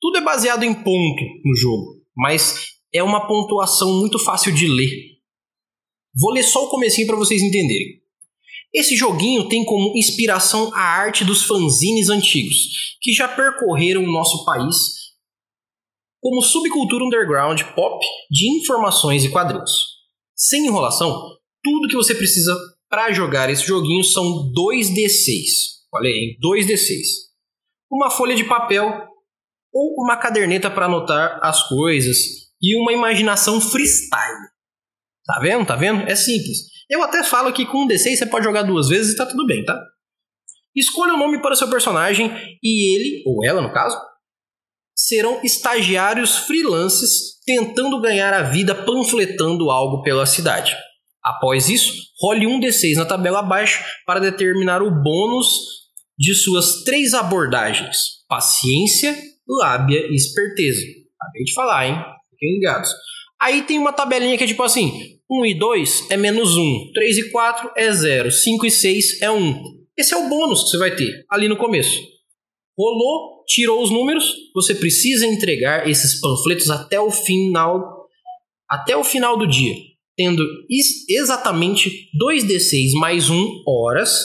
Tudo 0.01 0.17
é 0.17 0.21
baseado 0.21 0.63
em 0.63 0.73
ponto 0.73 1.23
no 1.43 1.55
jogo, 1.55 2.01
mas 2.15 2.67
é 2.93 3.03
uma 3.03 3.27
pontuação 3.27 3.99
muito 3.99 4.17
fácil 4.19 4.53
de 4.53 4.67
ler. 4.67 4.89
Vou 6.17 6.31
ler 6.31 6.43
só 6.43 6.65
o 6.65 6.69
comecinho 6.69 7.07
para 7.07 7.17
vocês 7.17 7.41
entenderem. 7.41 8.01
Esse 8.73 8.95
joguinho 8.95 9.47
tem 9.47 9.63
como 9.63 9.95
inspiração 9.95 10.73
a 10.73 10.81
arte 10.81 11.23
dos 11.23 11.43
fanzines 11.43 12.09
antigos, 12.09 12.97
que 13.01 13.13
já 13.13 13.27
percorreram 13.27 14.03
o 14.03 14.11
nosso 14.11 14.43
país 14.43 15.04
como 16.25 16.41
subcultura 16.41 17.05
underground 17.05 17.61
pop 17.75 18.03
de 18.31 18.49
informações 18.57 19.23
e 19.23 19.29
quadrinhos. 19.29 19.71
Sem 20.35 20.65
enrolação, 20.65 21.21
tudo 21.63 21.87
que 21.87 21.95
você 21.95 22.15
precisa 22.15 22.51
para 22.89 23.11
jogar 23.11 23.47
esse 23.51 23.63
joguinho 23.63 24.03
são 24.03 24.51
2d6. 24.51 25.83
Olha 25.93 26.09
aí, 26.09 26.35
2d6. 26.43 26.97
Uma 27.91 28.09
folha 28.09 28.35
de 28.35 28.43
papel 28.43 29.07
ou 29.71 30.03
uma 30.03 30.17
caderneta 30.17 30.71
para 30.71 30.87
anotar 30.87 31.37
as 31.43 31.67
coisas 31.67 32.17
e 32.59 32.75
uma 32.75 32.91
imaginação 32.91 33.61
freestyle. 33.61 34.47
Tá 35.27 35.39
vendo? 35.39 35.67
Tá 35.67 35.75
vendo? 35.75 36.09
É 36.09 36.15
simples. 36.15 36.57
Eu 36.89 37.03
até 37.03 37.23
falo 37.23 37.53
que 37.53 37.67
com 37.67 37.83
um 37.83 37.87
D6 37.87 38.15
você 38.15 38.25
pode 38.25 38.45
jogar 38.45 38.63
duas 38.63 38.89
vezes 38.89 39.13
e 39.13 39.15
tá 39.15 39.27
tudo 39.27 39.45
bem, 39.45 39.63
tá? 39.63 39.79
Escolha 40.75 41.13
um 41.13 41.19
nome 41.19 41.39
para 41.39 41.55
seu 41.55 41.69
personagem 41.69 42.31
e 42.63 42.95
ele, 42.95 43.23
ou 43.27 43.45
ela 43.45 43.61
no 43.61 43.71
caso, 43.71 43.95
serão 45.07 45.39
estagiários 45.43 46.37
freelances 46.37 47.35
tentando 47.45 48.01
ganhar 48.01 48.33
a 48.33 48.43
vida 48.43 48.73
panfletando 48.73 49.69
algo 49.69 50.01
pela 50.01 50.25
cidade. 50.25 50.75
Após 51.23 51.69
isso, 51.69 51.93
role 52.19 52.47
um 52.47 52.59
D6 52.59 52.95
na 52.95 53.05
tabela 53.05 53.39
abaixo 53.39 53.83
para 54.05 54.19
determinar 54.19 54.81
o 54.81 54.91
bônus 54.91 55.47
de 56.17 56.33
suas 56.33 56.83
três 56.83 57.13
abordagens: 57.13 58.23
paciência, 58.27 59.15
lábia 59.47 60.07
e 60.09 60.15
esperteza. 60.15 60.81
Acabei 61.21 61.43
de 61.43 61.53
falar, 61.53 61.87
hein? 61.87 61.95
Fiquem 62.31 62.55
ligados. 62.55 62.89
Aí 63.39 63.63
tem 63.63 63.77
uma 63.77 63.93
tabelinha 63.93 64.37
que 64.37 64.43
é 64.43 64.47
tipo 64.47 64.63
assim: 64.63 65.19
1 65.29 65.45
e 65.45 65.53
2 65.53 66.07
é 66.11 66.17
menos 66.17 66.55
1, 66.55 66.91
3 66.93 67.17
e 67.17 67.31
4 67.31 67.71
é 67.75 67.91
0, 67.91 68.31
5 68.31 68.65
e 68.65 68.71
6 68.71 69.21
é 69.21 69.29
1. 69.29 69.63
Esse 69.97 70.13
é 70.13 70.17
o 70.17 70.27
bônus 70.27 70.63
que 70.63 70.69
você 70.69 70.77
vai 70.77 70.95
ter 70.95 71.25
ali 71.29 71.47
no 71.47 71.57
começo. 71.57 72.14
Rolou, 72.77 73.43
tirou 73.47 73.81
os 73.81 73.89
números, 73.89 74.33
você 74.53 74.75
precisa 74.75 75.25
entregar 75.25 75.89
esses 75.89 76.19
panfletos 76.19 76.69
até 76.69 76.99
o 76.99 77.09
final 77.09 77.95
até 78.67 78.97
o 78.97 79.03
final 79.03 79.37
do 79.37 79.47
dia, 79.47 79.75
tendo 80.17 80.43
exatamente 81.07 82.09
2d6 82.19 82.93
mais 82.99 83.29
1 83.29 83.63
horas, 83.67 84.19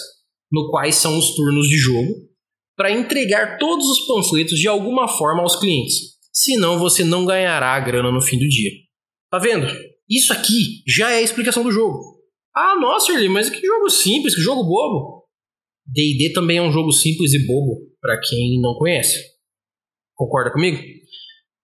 no 0.50 0.70
quais 0.70 0.96
são 0.96 1.18
os 1.18 1.34
turnos 1.34 1.68
de 1.68 1.76
jogo, 1.76 2.28
para 2.74 2.90
entregar 2.90 3.58
todos 3.58 3.86
os 3.86 4.06
panfletos 4.06 4.58
de 4.58 4.66
alguma 4.66 5.06
forma 5.06 5.42
aos 5.42 5.56
clientes. 5.56 6.18
Senão 6.32 6.78
você 6.78 7.04
não 7.04 7.26
ganhará 7.26 7.74
a 7.74 7.80
grana 7.80 8.10
no 8.10 8.22
fim 8.22 8.38
do 8.38 8.48
dia. 8.48 8.70
Tá 9.30 9.38
vendo? 9.38 9.66
Isso 10.08 10.32
aqui 10.32 10.82
já 10.88 11.10
é 11.10 11.18
a 11.18 11.22
explicação 11.22 11.62
do 11.62 11.70
jogo. 11.70 11.98
Ah, 12.56 12.76
nossa, 12.80 13.12
Erli, 13.12 13.28
mas 13.28 13.50
que 13.50 13.64
jogo 13.64 13.90
simples, 13.90 14.34
que 14.34 14.40
jogo 14.40 14.64
bobo. 14.64 15.24
D&D 15.86 16.32
também 16.32 16.56
é 16.56 16.62
um 16.62 16.72
jogo 16.72 16.92
simples 16.92 17.34
e 17.34 17.46
bobo 17.46 17.89
para 18.00 18.18
quem 18.20 18.60
não 18.60 18.74
conhece. 18.74 19.18
Concorda 20.14 20.52
comigo? 20.52 20.78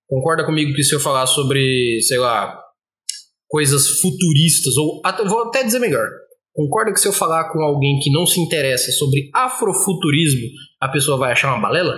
Concorda 0.08 0.44
comigo 0.44 0.74
que 0.74 0.82
se 0.82 0.94
eu 0.94 1.00
falar 1.00 1.26
sobre, 1.26 2.00
sei 2.02 2.18
lá, 2.18 2.58
coisas 3.48 4.00
futuristas, 4.00 4.76
ou 4.76 5.02
vou 5.26 5.48
até 5.48 5.64
dizer 5.64 5.78
melhor, 5.78 6.08
concorda 6.52 6.92
que 6.92 7.00
se 7.00 7.08
eu 7.08 7.12
falar 7.12 7.50
com 7.52 7.60
alguém 7.60 7.98
que 8.00 8.10
não 8.10 8.26
se 8.26 8.40
interessa 8.40 8.92
sobre 8.92 9.30
afrofuturismo, 9.34 10.48
a 10.80 10.88
pessoa 10.88 11.18
vai 11.18 11.32
achar 11.32 11.52
uma 11.52 11.60
balela? 11.60 11.96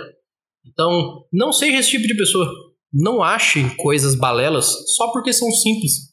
Então, 0.67 1.25
não 1.33 1.53
seja 1.53 1.79
esse 1.79 1.91
tipo 1.91 2.07
de 2.07 2.17
pessoa. 2.17 2.51
Não 2.93 3.23
achem 3.23 3.69
coisas 3.77 4.15
balelas 4.15 4.67
só 4.97 5.13
porque 5.13 5.33
são 5.33 5.51
simples. 5.51 6.09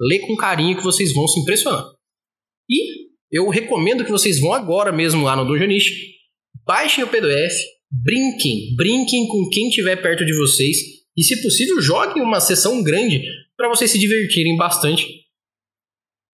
Lê 0.00 0.20
com 0.20 0.36
carinho 0.36 0.76
que 0.76 0.84
vocês 0.84 1.12
vão 1.12 1.26
se 1.26 1.40
impressionar. 1.40 1.84
E 2.68 3.08
eu 3.30 3.48
recomendo 3.48 4.04
que 4.04 4.10
vocês 4.10 4.40
vão 4.40 4.52
agora 4.52 4.92
mesmo 4.92 5.24
lá 5.24 5.34
no 5.34 5.44
Dungeonish, 5.44 6.11
baixem 6.64 7.04
o 7.04 7.08
PDF, 7.08 7.52
brinquem, 7.90 8.74
brinquem 8.76 9.28
com 9.28 9.48
quem 9.50 9.68
estiver 9.68 9.96
perto 9.96 10.24
de 10.24 10.36
vocês 10.36 10.78
e, 11.16 11.22
se 11.22 11.42
possível, 11.42 11.80
joguem 11.80 12.22
uma 12.22 12.40
sessão 12.40 12.82
grande 12.82 13.22
para 13.56 13.68
vocês 13.68 13.90
se 13.90 13.98
divertirem 13.98 14.56
bastante. 14.56 15.06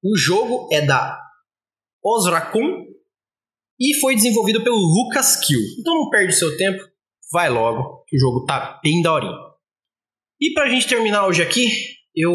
O 0.03 0.17
jogo 0.17 0.69
é 0.73 0.81
da 0.81 1.19
Osracon 2.05 2.87
e 3.81 3.95
foi 3.95 4.15
desenvolvido 4.15 4.63
pelo 4.63 4.77
Lucas 4.77 5.37
Kill. 5.45 5.61
Então 5.81 5.95
não 5.95 6.11
perde 6.11 6.35
seu 6.35 6.57
tempo, 6.57 6.83
vai 7.33 7.51
logo, 7.51 8.05
que 8.07 8.17
o 8.17 8.21
jogo 8.21 8.45
tá 8.45 8.81
bem 8.83 9.03
daorinho. 9.03 9.37
E 10.41 10.53
pra 10.53 10.69
gente 10.69 10.87
terminar 10.87 11.27
hoje 11.27 11.43
aqui, 11.43 11.69
eu 12.15 12.33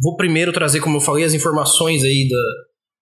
vou 0.00 0.16
primeiro 0.16 0.52
trazer, 0.52 0.80
como 0.80 0.96
eu 0.96 1.00
falei, 1.00 1.24
as 1.24 1.34
informações 1.34 2.02
aí 2.04 2.28
da, 2.28 2.42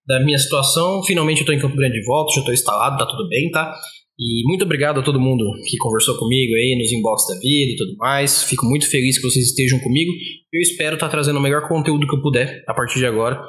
da 0.07 0.23
minha 0.25 0.39
situação. 0.39 1.03
Finalmente 1.05 1.41
eu 1.41 1.47
tô 1.47 1.53
em 1.53 1.61
Campo 1.61 1.77
Grande 1.77 2.01
de 2.01 2.05
volta, 2.05 2.33
já 2.35 2.45
tô 2.45 2.53
instalado, 2.53 2.99
tá 2.99 3.07
tudo 3.07 3.29
bem, 3.29 3.51
tá? 3.51 3.75
E 4.19 4.47
muito 4.47 4.65
obrigado 4.65 5.01
a 5.01 5.03
todo 5.03 5.21
mundo 5.21 5.45
que 5.69 5.77
conversou 5.79 6.17
comigo 6.17 6.55
aí 6.55 6.77
nos 6.79 6.93
inbox 6.93 7.27
da 7.29 7.35
vida 7.41 7.73
e 7.73 7.77
tudo 7.77 7.97
mais. 7.97 8.45
Fico 8.45 8.67
muito 8.67 8.89
feliz 8.89 9.19
que 9.19 9.29
vocês 9.29 9.47
estejam 9.47 9.81
comigo. 9.81 10.13
Eu 10.53 10.61
espero 10.61 10.95
estar 10.95 11.07
tá 11.07 11.13
trazendo 11.13 11.39
o 11.39 11.43
melhor 11.43 11.67
conteúdo 11.67 12.07
que 12.07 12.15
eu 12.15 12.21
puder 12.21 12.63
a 12.69 12.75
partir 12.75 12.99
de 12.99 13.07
agora. 13.07 13.41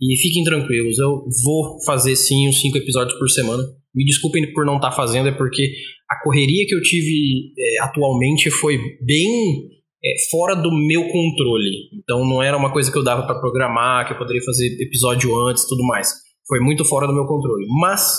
E 0.00 0.16
fiquem 0.16 0.42
tranquilos, 0.44 0.98
eu 0.98 1.24
vou 1.44 1.78
fazer 1.84 2.16
sim 2.16 2.48
uns 2.48 2.60
5 2.60 2.78
episódios 2.78 3.18
por 3.18 3.28
semana. 3.28 3.62
Me 3.94 4.04
desculpem 4.04 4.50
por 4.52 4.64
não 4.64 4.76
estar 4.76 4.90
tá 4.90 4.96
fazendo, 4.96 5.28
é 5.28 5.32
porque 5.32 5.72
a 6.10 6.22
correria 6.22 6.66
que 6.66 6.74
eu 6.74 6.80
tive 6.80 7.52
é, 7.58 7.82
atualmente 7.82 8.50
foi 8.50 8.78
bem 9.04 9.79
é, 10.04 10.14
fora 10.30 10.54
do 10.54 10.70
meu 10.70 11.08
controle. 11.08 11.90
Então 11.94 12.24
não 12.24 12.42
era 12.42 12.56
uma 12.56 12.72
coisa 12.72 12.90
que 12.90 12.98
eu 12.98 13.04
dava 13.04 13.26
para 13.26 13.38
programar, 13.38 14.06
que 14.06 14.12
eu 14.12 14.18
poderia 14.18 14.42
fazer 14.42 14.66
episódio 14.80 15.36
antes 15.48 15.66
tudo 15.66 15.84
mais. 15.86 16.08
Foi 16.48 16.60
muito 16.60 16.84
fora 16.84 17.06
do 17.06 17.14
meu 17.14 17.26
controle. 17.26 17.64
Mas 17.80 18.18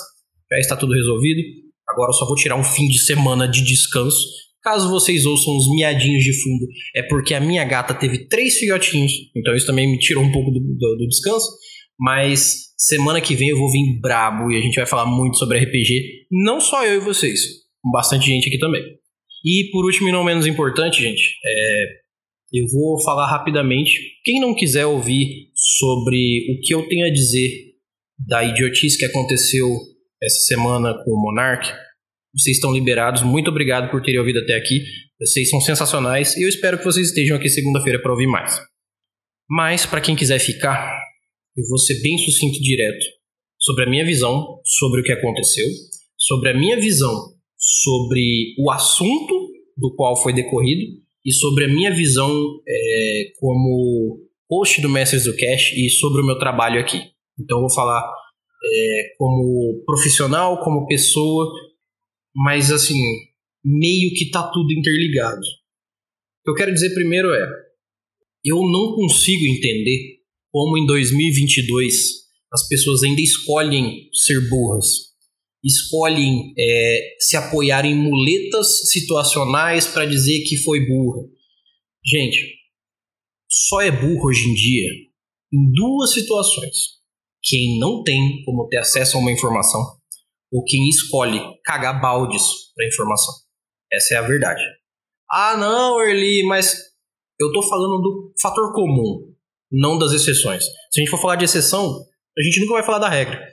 já 0.50 0.58
está 0.58 0.76
tudo 0.76 0.94
resolvido. 0.94 1.40
Agora 1.88 2.10
eu 2.10 2.14
só 2.14 2.26
vou 2.26 2.36
tirar 2.36 2.56
um 2.56 2.64
fim 2.64 2.88
de 2.88 2.98
semana 2.98 3.48
de 3.48 3.64
descanso. 3.64 4.26
Caso 4.62 4.88
vocês 4.88 5.26
ouçam 5.26 5.56
uns 5.56 5.68
miadinhos 5.74 6.22
de 6.22 6.32
fundo, 6.40 6.68
é 6.94 7.02
porque 7.02 7.34
a 7.34 7.40
minha 7.40 7.64
gata 7.64 7.92
teve 7.92 8.28
três 8.28 8.58
filhotinhos, 8.58 9.12
então 9.34 9.56
isso 9.56 9.66
também 9.66 9.90
me 9.90 9.98
tirou 9.98 10.22
um 10.22 10.30
pouco 10.30 10.52
do, 10.52 10.60
do, 10.60 10.96
do 10.98 11.08
descanso. 11.08 11.48
Mas 11.98 12.72
semana 12.76 13.20
que 13.20 13.34
vem 13.34 13.48
eu 13.48 13.58
vou 13.58 13.70
vir 13.72 14.00
brabo 14.00 14.52
e 14.52 14.56
a 14.56 14.60
gente 14.60 14.76
vai 14.76 14.86
falar 14.86 15.06
muito 15.06 15.36
sobre 15.36 15.58
RPG. 15.58 16.26
Não 16.30 16.60
só 16.60 16.86
eu 16.86 17.00
e 17.02 17.04
vocês, 17.04 17.40
bastante 17.92 18.26
gente 18.26 18.46
aqui 18.46 18.58
também. 18.58 18.82
E 19.44 19.70
por 19.72 19.84
último 19.84 20.08
e 20.08 20.12
não 20.12 20.24
menos 20.24 20.46
importante, 20.46 21.00
gente, 21.00 21.36
é, 21.44 21.84
eu 22.52 22.66
vou 22.68 23.02
falar 23.02 23.26
rapidamente. 23.26 23.92
Quem 24.24 24.40
não 24.40 24.54
quiser 24.54 24.86
ouvir 24.86 25.50
sobre 25.54 26.46
o 26.52 26.60
que 26.60 26.74
eu 26.74 26.86
tenho 26.88 27.06
a 27.06 27.10
dizer 27.10 27.50
da 28.18 28.44
idiotice 28.44 28.98
que 28.98 29.04
aconteceu 29.04 29.68
essa 30.22 30.46
semana 30.46 30.94
com 31.04 31.10
o 31.10 31.20
Monark, 31.20 31.66
vocês 32.34 32.56
estão 32.56 32.72
liberados. 32.72 33.22
Muito 33.22 33.50
obrigado 33.50 33.90
por 33.90 34.02
terem 34.02 34.20
ouvido 34.20 34.38
até 34.38 34.54
aqui. 34.54 34.84
Vocês 35.20 35.50
são 35.50 35.60
sensacionais 35.60 36.36
e 36.36 36.42
eu 36.42 36.48
espero 36.48 36.78
que 36.78 36.84
vocês 36.84 37.08
estejam 37.08 37.36
aqui 37.36 37.48
segunda-feira 37.48 38.00
para 38.00 38.12
ouvir 38.12 38.26
mais. 38.26 38.60
Mas, 39.48 39.84
para 39.84 40.00
quem 40.00 40.16
quiser 40.16 40.38
ficar, 40.38 40.98
eu 41.56 41.64
vou 41.68 41.78
ser 41.78 42.00
bem 42.00 42.16
sucinto 42.18 42.56
e 42.56 42.62
direto 42.62 43.04
sobre 43.58 43.84
a 43.84 43.88
minha 43.88 44.04
visão 44.04 44.60
sobre 44.64 45.00
o 45.00 45.04
que 45.04 45.12
aconteceu, 45.12 45.66
sobre 46.16 46.50
a 46.50 46.54
minha 46.54 46.80
visão 46.80 47.31
sobre 47.62 48.56
o 48.58 48.72
assunto 48.72 49.52
do 49.76 49.94
qual 49.94 50.20
foi 50.20 50.32
decorrido 50.32 51.00
e 51.24 51.32
sobre 51.32 51.64
a 51.64 51.68
minha 51.68 51.94
visão 51.94 52.28
é, 52.68 53.32
como 53.38 54.18
host 54.50 54.80
do 54.80 54.88
Mestres 54.88 55.24
do 55.24 55.36
Cash 55.36 55.72
e 55.76 55.88
sobre 55.88 56.20
o 56.20 56.26
meu 56.26 56.38
trabalho 56.38 56.80
aqui. 56.80 56.98
Então 57.38 57.58
eu 57.58 57.62
vou 57.62 57.72
falar 57.72 58.02
é, 58.64 59.14
como 59.16 59.84
profissional, 59.86 60.58
como 60.64 60.88
pessoa, 60.88 61.52
mas 62.34 62.72
assim, 62.72 62.98
meio 63.64 64.12
que 64.14 64.30
tá 64.30 64.50
tudo 64.52 64.72
interligado. 64.72 65.40
O 65.40 66.44
que 66.44 66.50
eu 66.50 66.54
quero 66.54 66.74
dizer 66.74 66.92
primeiro 66.94 67.32
é, 67.32 67.46
eu 68.44 68.56
não 68.56 68.96
consigo 68.96 69.44
entender 69.46 70.18
como 70.50 70.76
em 70.76 70.84
2022 70.84 72.22
as 72.52 72.68
pessoas 72.68 73.04
ainda 73.04 73.20
escolhem 73.20 74.08
ser 74.12 74.48
burras, 74.50 75.11
escolhem 75.64 76.52
é, 76.58 77.16
se 77.20 77.36
apoiar 77.36 77.84
em 77.84 77.94
muletas 77.94 78.90
situacionais 78.90 79.86
para 79.86 80.06
dizer 80.06 80.44
que 80.44 80.56
foi 80.62 80.86
burra. 80.86 81.22
Gente, 82.04 82.38
só 83.48 83.80
é 83.80 83.90
burro 83.90 84.28
hoje 84.28 84.48
em 84.48 84.54
dia 84.54 84.88
em 85.52 85.70
duas 85.72 86.14
situações 86.14 87.02
quem 87.42 87.78
não 87.78 88.02
tem 88.02 88.42
como 88.44 88.66
ter 88.68 88.78
acesso 88.78 89.16
a 89.16 89.20
uma 89.20 89.32
informação 89.32 89.80
ou 90.50 90.64
quem 90.64 90.88
escolhe 90.88 91.40
cagar 91.64 92.00
baldes 92.00 92.42
para 92.74 92.86
informação. 92.86 93.34
Essa 93.92 94.14
é 94.14 94.16
a 94.18 94.22
verdade. 94.22 94.62
Ah, 95.30 95.56
não, 95.56 96.00
Erli, 96.00 96.42
mas 96.46 96.74
eu 97.40 97.52
tô 97.52 97.62
falando 97.62 98.00
do 98.00 98.32
fator 98.40 98.72
comum, 98.72 99.34
não 99.70 99.98
das 99.98 100.12
exceções. 100.12 100.64
Se 100.90 101.00
a 101.00 101.02
gente 101.02 101.10
for 101.10 101.20
falar 101.20 101.36
de 101.36 101.44
exceção, 101.44 102.06
a 102.38 102.42
gente 102.42 102.60
nunca 102.60 102.74
vai 102.74 102.84
falar 102.84 102.98
da 102.98 103.08
regra. 103.08 103.51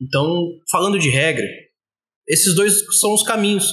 Então, 0.00 0.48
falando 0.70 0.98
de 0.98 1.10
regra, 1.10 1.46
esses 2.28 2.54
dois 2.54 2.82
são 2.98 3.12
os 3.12 3.22
caminhos. 3.22 3.70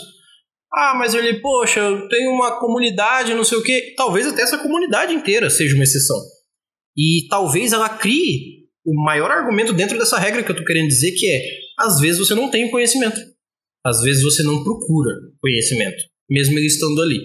Ah, 0.74 0.96
mas 0.98 1.14
ele, 1.14 1.40
poxa, 1.40 1.82
tenho 2.10 2.32
uma 2.32 2.60
comunidade, 2.60 3.34
não 3.34 3.44
sei 3.44 3.58
o 3.58 3.64
quê. 3.64 3.94
Talvez 3.96 4.28
até 4.28 4.42
essa 4.42 4.58
comunidade 4.58 5.14
inteira 5.14 5.50
seja 5.50 5.76
uma 5.76 5.84
exceção. 5.84 6.18
E 6.96 7.28
talvez 7.30 7.72
ela 7.72 7.90
crie 7.90 8.68
o 8.86 9.04
maior 9.04 9.30
argumento 9.30 9.74
dentro 9.74 9.98
dessa 9.98 10.18
regra 10.18 10.44
que 10.44 10.52
eu 10.52 10.56
tô 10.56 10.64
querendo 10.64 10.88
dizer 10.88 11.12
que 11.12 11.30
é, 11.30 11.42
às 11.80 12.00
vezes 12.00 12.20
você 12.20 12.34
não 12.34 12.50
tem 12.50 12.70
conhecimento. 12.72 13.20
Às 13.86 14.02
vezes 14.02 14.24
você 14.24 14.44
não 14.44 14.64
procura 14.64 15.12
conhecimento, 15.40 15.98
mesmo 16.30 16.58
ele 16.58 16.66
estando 16.66 17.02
ali. 17.02 17.20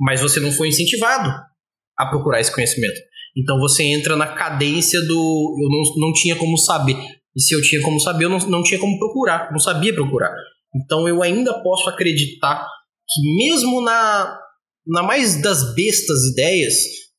Mas 0.00 0.20
você 0.20 0.40
não 0.40 0.50
foi 0.50 0.68
incentivado 0.68 1.30
a 1.98 2.06
procurar 2.06 2.40
esse 2.40 2.52
conhecimento. 2.52 2.98
Então 3.36 3.58
você 3.58 3.84
entra 3.84 4.16
na 4.16 4.26
cadência 4.26 5.00
do 5.00 5.56
eu 5.60 5.68
não, 5.68 6.08
não 6.08 6.12
tinha 6.12 6.36
como 6.36 6.56
saber. 6.56 6.96
E 7.36 7.40
se 7.40 7.54
eu 7.54 7.62
tinha 7.62 7.80
como 7.82 7.98
saber, 7.98 8.24
eu 8.24 8.30
não, 8.30 8.38
não 8.38 8.62
tinha 8.62 8.78
como 8.78 8.98
procurar, 8.98 9.50
não 9.50 9.58
sabia 9.58 9.94
procurar. 9.94 10.34
Então 10.74 11.08
eu 11.08 11.22
ainda 11.22 11.62
posso 11.62 11.88
acreditar 11.88 12.66
que 13.08 13.36
mesmo 13.36 13.80
na, 13.80 14.38
na 14.86 15.02
mais 15.02 15.40
das 15.40 15.74
bestas 15.74 16.24
ideias, 16.32 16.74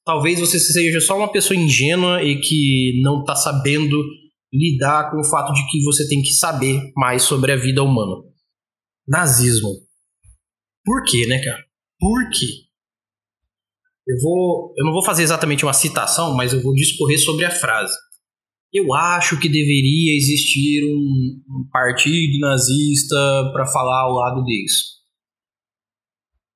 talvez 0.06 0.40
você 0.40 0.60
seja 0.60 1.00
só 1.02 1.18
uma 1.18 1.32
pessoa 1.32 1.58
ingênua 1.58 2.24
e 2.24 2.40
que 2.40 3.02
não 3.04 3.22
está 3.22 3.36
sabendo 3.36 3.98
lidar 4.52 5.10
com 5.10 5.20
o 5.20 5.30
fato 5.30 5.52
de 5.54 5.62
que 5.70 5.84
você 5.84 6.08
tem 6.08 6.22
que 6.22 6.32
saber 6.32 6.80
mais 6.96 7.24
sobre 7.24 7.52
a 7.52 7.56
vida 7.56 7.82
humana. 7.82 8.22
Nazismo. 9.08 9.70
Por 10.86 11.04
quê, 11.04 11.26
né, 11.26 11.44
cara? 11.44 11.64
Por 12.00 12.30
quê? 12.30 12.46
Eu 14.06 14.18
vou, 14.22 14.74
eu 14.78 14.86
não 14.86 14.92
vou 14.92 15.04
fazer 15.04 15.24
exatamente 15.24 15.64
uma 15.64 15.74
citação, 15.74 16.36
mas 16.36 16.54
eu 16.54 16.62
vou 16.62 16.74
discorrer 16.74 17.18
sobre 17.20 17.46
a 17.46 17.52
frase. 17.52 17.94
Eu 18.74 18.92
acho 18.92 19.40
que 19.40 19.48
deveria 19.48 20.16
existir 20.16 20.84
um, 20.84 21.70
partido 21.72 22.40
nazista 22.40 23.52
para 23.54 23.68
falar 23.68 24.02
ao 24.02 24.14
lado 24.14 24.44
deles. 24.44 24.74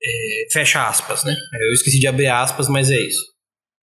É, 0.04 0.52
fecha 0.52 0.88
aspas, 0.88 1.24
né? 1.24 1.36
Eu 1.62 1.74
esqueci 1.74 2.00
de 2.00 2.08
abrir 2.08 2.28
aspas, 2.28 2.68
mas 2.68 2.90
é 2.90 3.00
isso. 3.00 3.24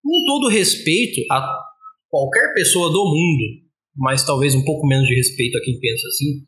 Com 0.02 0.24
todo 0.26 0.48
respeito 0.48 1.20
a 1.30 1.60
qualquer 2.08 2.52
pessoa 2.54 2.90
do 2.90 3.04
mundo, 3.04 3.64
mas 3.96 4.24
talvez 4.24 4.54
um 4.54 4.64
pouco 4.64 4.86
menos 4.86 5.06
de 5.06 5.14
respeito 5.14 5.56
a 5.56 5.60
quem 5.60 5.78
pensa 5.78 6.06
assim, 6.08 6.44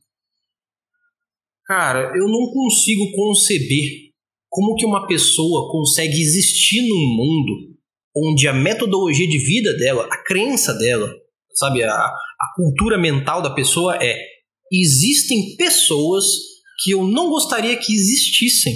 cara, 1.66 2.12
eu 2.16 2.28
não 2.28 2.52
consigo 2.52 3.12
conceber 3.12 4.06
como 4.48 4.74
que 4.74 4.86
uma 4.86 5.06
pessoa 5.06 5.70
consegue 5.70 6.20
existir 6.20 6.80
num 6.88 7.16
mundo 7.16 7.76
onde 8.16 8.48
a 8.48 8.52
metodologia 8.52 9.28
de 9.28 9.38
vida 9.38 9.76
dela, 9.76 10.08
a 10.10 10.24
crença 10.24 10.72
dela, 10.74 11.12
sabe, 11.56 11.82
a, 11.82 11.92
a 11.92 12.54
cultura 12.54 12.98
mental 12.98 13.42
da 13.42 13.50
pessoa 13.50 13.96
é 14.02 14.16
existem 14.72 15.56
pessoas 15.56 16.24
que 16.82 16.90
eu 16.90 17.04
não 17.04 17.30
gostaria 17.30 17.76
que 17.76 17.94
existissem. 17.94 18.74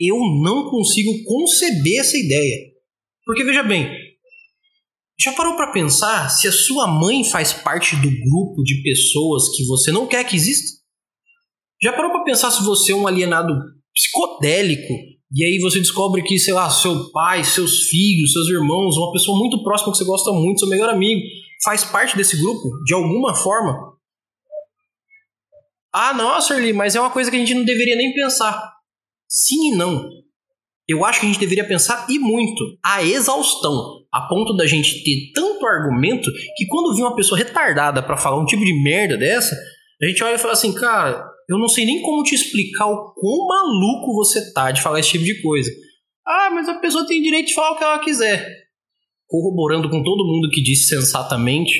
Eu 0.00 0.16
não 0.42 0.70
consigo 0.70 1.10
conceber 1.24 2.00
essa 2.00 2.16
ideia. 2.16 2.72
Porque 3.24 3.44
veja 3.44 3.62
bem, 3.62 3.88
já 5.20 5.32
parou 5.32 5.54
para 5.54 5.70
pensar 5.70 6.28
se 6.28 6.48
a 6.48 6.52
sua 6.52 6.88
mãe 6.88 7.22
faz 7.24 7.52
parte 7.52 7.94
do 7.96 8.10
grupo 8.10 8.62
de 8.64 8.82
pessoas 8.82 9.56
que 9.56 9.64
você 9.66 9.92
não 9.92 10.08
quer 10.08 10.24
que 10.24 10.34
exista? 10.34 10.82
Já 11.80 11.92
parou 11.92 12.10
para 12.10 12.24
pensar 12.24 12.50
se 12.50 12.64
você 12.64 12.92
é 12.92 12.96
um 12.96 13.06
alienado 13.06 13.52
psicodélico 13.94 14.92
e 15.34 15.44
aí 15.44 15.58
você 15.58 15.78
descobre 15.78 16.22
que, 16.22 16.38
sei 16.38 16.52
lá, 16.52 16.68
seu 16.68 17.10
pai, 17.10 17.42
seus 17.42 17.88
filhos, 17.88 18.32
seus 18.32 18.48
irmãos, 18.48 18.96
uma 18.98 19.12
pessoa 19.12 19.38
muito 19.38 19.62
próxima 19.62 19.90
que 19.90 19.98
você 19.98 20.04
gosta 20.04 20.30
muito, 20.30 20.60
seu 20.60 20.68
melhor 20.68 20.90
amigo, 20.90 21.22
faz 21.64 21.84
parte 21.84 22.14
desse 22.16 22.38
grupo 22.38 22.68
de 22.84 22.92
alguma 22.92 23.34
forma? 23.34 23.92
Ah, 25.90 26.12
nossa, 26.12 26.54
Erli, 26.54 26.72
mas 26.72 26.94
é 26.94 27.00
uma 27.00 27.10
coisa 27.10 27.30
que 27.30 27.36
a 27.36 27.40
gente 27.40 27.54
não 27.54 27.64
deveria 27.64 27.96
nem 27.96 28.12
pensar. 28.12 28.72
Sim 29.26 29.72
e 29.72 29.76
não. 29.76 30.06
Eu 30.86 31.04
acho 31.04 31.20
que 31.20 31.26
a 31.26 31.28
gente 31.28 31.40
deveria 31.40 31.66
pensar 31.66 32.06
e 32.10 32.18
muito, 32.18 32.76
a 32.84 33.02
exaustão, 33.02 34.04
a 34.12 34.22
ponto 34.22 34.54
da 34.54 34.66
gente 34.66 35.02
ter 35.02 35.32
tanto 35.34 35.64
argumento 35.64 36.30
que 36.56 36.66
quando 36.66 36.94
vir 36.94 37.02
uma 37.02 37.16
pessoa 37.16 37.38
retardada 37.38 38.02
para 38.02 38.18
falar 38.18 38.38
um 38.38 38.44
tipo 38.44 38.64
de 38.64 38.82
merda 38.82 39.16
dessa, 39.16 39.56
a 40.02 40.06
gente 40.06 40.22
olha 40.22 40.34
e 40.34 40.38
fala 40.38 40.52
assim, 40.52 40.74
cara, 40.74 41.31
eu 41.52 41.58
não 41.58 41.68
sei 41.68 41.84
nem 41.84 42.00
como 42.00 42.22
te 42.22 42.34
explicar 42.34 42.86
o 42.86 43.12
quão 43.14 43.46
maluco 43.46 44.14
você 44.14 44.52
tá 44.52 44.70
de 44.70 44.82
falar 44.82 45.00
esse 45.00 45.10
tipo 45.10 45.24
de 45.24 45.42
coisa. 45.42 45.70
Ah, 46.26 46.50
mas 46.52 46.68
a 46.68 46.78
pessoa 46.78 47.06
tem 47.06 47.20
direito 47.20 47.48
de 47.48 47.54
falar 47.54 47.72
o 47.72 47.78
que 47.78 47.84
ela 47.84 48.02
quiser. 48.02 48.68
Corroborando 49.26 49.90
com 49.90 50.02
todo 50.02 50.26
mundo 50.26 50.50
que 50.50 50.62
disse 50.62 50.88
sensatamente, 50.88 51.72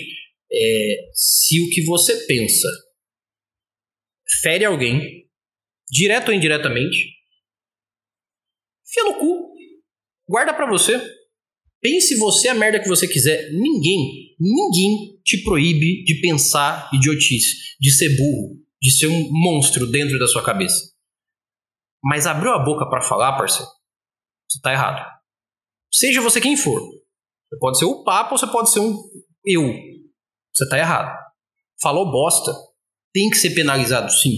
é, 0.52 0.96
se 1.14 1.60
o 1.62 1.70
que 1.70 1.84
você 1.84 2.26
pensa 2.26 2.68
fere 4.42 4.64
alguém, 4.64 5.26
direto 5.90 6.28
ou 6.28 6.34
indiretamente, 6.34 6.98
fia 8.92 9.04
no 9.04 9.18
cu. 9.18 9.52
Guarda 10.28 10.54
pra 10.54 10.68
você. 10.68 11.00
Pense 11.80 12.16
você 12.16 12.48
a 12.48 12.54
merda 12.54 12.80
que 12.80 12.88
você 12.88 13.08
quiser. 13.08 13.50
Ninguém, 13.52 14.36
ninguém 14.38 15.20
te 15.24 15.42
proíbe 15.42 16.04
de 16.04 16.20
pensar 16.20 16.90
idiotice, 16.92 17.76
de 17.80 17.90
ser 17.90 18.16
burro, 18.16 18.61
de 18.82 18.90
ser 18.90 19.06
um 19.06 19.30
monstro 19.30 19.86
dentro 19.86 20.18
da 20.18 20.26
sua 20.26 20.44
cabeça. 20.44 20.92
Mas 22.02 22.26
abriu 22.26 22.50
a 22.50 22.58
boca 22.58 22.84
para 22.90 23.00
falar, 23.00 23.38
parceiro, 23.38 23.70
você 24.50 24.60
tá 24.60 24.72
errado. 24.72 25.08
Seja 25.94 26.20
você 26.20 26.40
quem 26.40 26.56
for. 26.56 26.80
Você 26.80 27.58
pode 27.60 27.78
ser 27.78 27.84
o 27.84 28.02
papo 28.02 28.32
ou 28.32 28.38
você 28.38 28.46
pode 28.48 28.72
ser 28.72 28.80
um 28.80 28.98
eu. 29.46 29.62
Você 30.52 30.68
tá 30.68 30.76
errado. 30.76 31.16
Falou 31.80 32.10
bosta. 32.10 32.52
Tem 33.14 33.30
que 33.30 33.36
ser 33.36 33.54
penalizado, 33.54 34.10
sim. 34.10 34.36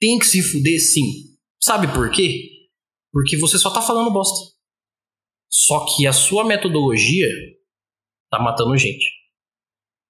Tem 0.00 0.18
que 0.18 0.24
se 0.24 0.42
fuder, 0.42 0.80
sim. 0.80 1.36
Sabe 1.60 1.92
por 1.92 2.10
quê? 2.10 2.68
Porque 3.12 3.36
você 3.36 3.58
só 3.58 3.70
tá 3.70 3.82
falando 3.82 4.12
bosta. 4.12 4.54
Só 5.50 5.84
que 5.84 6.06
a 6.06 6.12
sua 6.12 6.44
metodologia 6.44 7.28
tá 8.30 8.38
matando 8.38 8.76
gente. 8.78 9.10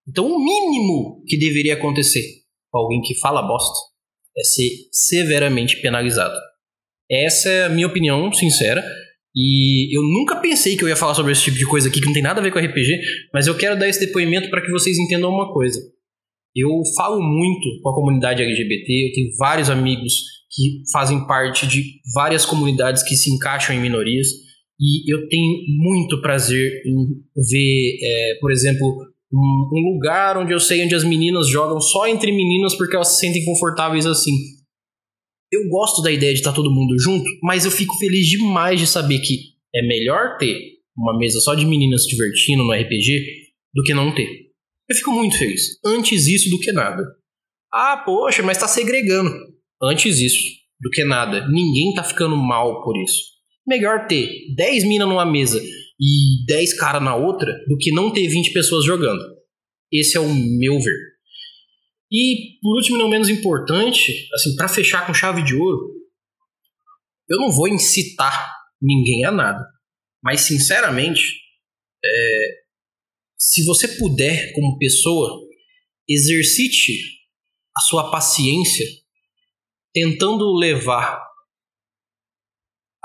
Então, 0.07 0.27
o 0.27 0.39
mínimo 0.39 1.25
que 1.27 1.37
deveria 1.39 1.75
acontecer 1.75 2.46
alguém 2.77 3.01
que 3.01 3.19
fala 3.19 3.43
bosta 3.43 3.75
é 4.37 4.45
ser 4.45 4.71
severamente 4.93 5.81
penalizado. 5.81 6.37
Essa 7.11 7.49
é 7.49 7.65
a 7.65 7.69
minha 7.69 7.87
opinião 7.87 8.33
sincera. 8.33 8.85
E 9.35 9.95
eu 9.97 10.03
nunca 10.03 10.37
pensei 10.37 10.77
que 10.77 10.83
eu 10.85 10.89
ia 10.89 10.97
falar 10.97 11.15
sobre 11.15 11.33
esse 11.33 11.45
tipo 11.45 11.59
de 11.59 11.67
coisa 11.67 11.89
aqui 11.89 12.01
que 12.01 12.07
não 12.07 12.15
tem 12.15 12.23
nada 12.23 12.41
a 12.41 12.43
ver 12.43 12.51
com 12.51 12.59
RPG, 12.59 12.89
mas 13.35 13.47
eu 13.47 13.55
quero 13.55 13.79
dar 13.79 13.87
esse 13.87 14.01
depoimento 14.01 14.49
para 14.49 14.63
que 14.63 14.71
vocês 14.71 14.97
entendam 14.99 15.31
uma 15.31 15.53
coisa. 15.53 15.79
Eu 16.55 16.71
falo 16.97 17.21
muito 17.21 17.83
com 17.83 17.91
a 17.91 17.95
comunidade 17.95 18.43
LGBT, 18.43 19.09
eu 19.09 19.13
tenho 19.13 19.37
vários 19.39 19.69
amigos 19.69 20.15
que 20.51 20.83
fazem 20.91 21.27
parte 21.27 21.67
de 21.67 21.85
várias 22.15 22.47
comunidades 22.47 23.03
que 23.03 23.15
se 23.15 23.31
encaixam 23.31 23.77
em 23.77 23.81
minorias, 23.81 24.27
e 24.81 25.13
eu 25.13 25.29
tenho 25.29 25.55
muito 25.83 26.21
prazer 26.23 26.83
em 26.87 27.07
ver, 27.37 27.99
é, 28.03 28.39
por 28.41 28.51
exemplo, 28.51 29.07
um, 29.39 29.93
lugar 29.93 30.39
onde 30.39 30.53
eu 30.53 30.61
sei 30.61 30.85
onde 30.85 30.95
as 30.95 31.05
meninas 31.05 31.49
jogam 31.49 31.81
só 31.81 32.07
entre 32.07 32.33
meninas 32.33 32.75
porque 32.75 32.97
elas 32.97 33.09
se 33.09 33.21
sentem 33.21 33.45
confortáveis 33.45 34.07
assim. 34.07 34.33
Eu 35.53 35.69
gosto 35.69 36.03
da 36.03 36.11
ideia 36.11 36.33
de 36.33 36.41
estar 36.41 36.53
todo 36.53 36.73
mundo 36.73 36.99
junto, 36.99 37.25
mas 37.43 37.65
eu 37.65 37.71
fico 37.71 37.97
feliz 37.99 38.27
demais 38.27 38.81
de 38.81 38.87
saber 38.87 39.21
que 39.21 39.55
é 39.75 39.83
melhor 39.87 40.37
ter 40.39 40.59
uma 40.97 41.17
mesa 41.17 41.39
só 41.41 41.55
de 41.55 41.67
meninas 41.67 42.05
se 42.05 42.09
divertindo 42.09 42.65
no 42.65 42.73
RPG 42.73 43.25
do 43.75 43.83
que 43.83 43.95
não 43.95 44.15
ter. 44.15 44.47
Eu 44.89 44.97
fico 44.97 45.13
muito 45.13 45.39
feliz. 45.39 45.79
Antes 45.85 46.27
isso 46.27 46.49
do 46.51 46.59
que 46.59 46.73
nada. 46.73 47.03
Ah, 47.73 48.03
poxa, 48.05 48.43
mas 48.43 48.59
tá 48.59 48.67
segregando. 48.67 49.31
Antes 49.83 50.19
isso 50.19 50.43
do 50.81 50.91
que 50.91 51.05
nada. 51.05 51.47
Ninguém 51.49 51.93
tá 51.95 52.03
ficando 52.03 52.37
mal 52.37 52.83
por 52.83 52.97
isso. 52.97 53.37
Melhor 53.67 54.07
ter 54.07 54.31
10 54.55 54.85
minas 54.85 55.09
numa 55.09 55.27
mesa 55.27 55.61
e 56.01 56.45
10 56.47 56.79
caras 56.79 57.03
na 57.03 57.15
outra 57.17 57.53
do 57.67 57.77
que 57.79 57.91
não 57.91 58.13
ter 58.13 58.29
20 58.29 58.53
pessoas 58.53 58.85
jogando. 58.85 59.23
Esse 59.91 60.17
é 60.17 60.21
o 60.21 60.29
meu 60.29 60.79
ver. 60.79 61.17
E 62.11 62.59
por 62.61 62.77
último, 62.77 62.99
não 62.99 63.09
menos 63.09 63.29
importante, 63.29 64.29
assim, 64.35 64.55
para 64.57 64.69
fechar 64.69 65.07
com 65.07 65.15
chave 65.15 65.43
de 65.43 65.55
ouro, 65.55 65.93
eu 67.29 67.39
não 67.39 67.51
vou 67.51 67.69
incitar 67.69 68.55
ninguém 68.81 69.25
a 69.25 69.33
nada. 69.33 69.65
Mas 70.23 70.43
sinceramente, 70.43 71.21
é, 72.05 72.49
se 73.39 73.65
você 73.65 73.89
puder, 73.97 74.53
como 74.53 74.79
pessoa, 74.79 75.41
exercite 76.09 76.93
a 77.77 77.81
sua 77.81 78.11
paciência 78.11 78.87
tentando 79.93 80.53
levar 80.55 81.26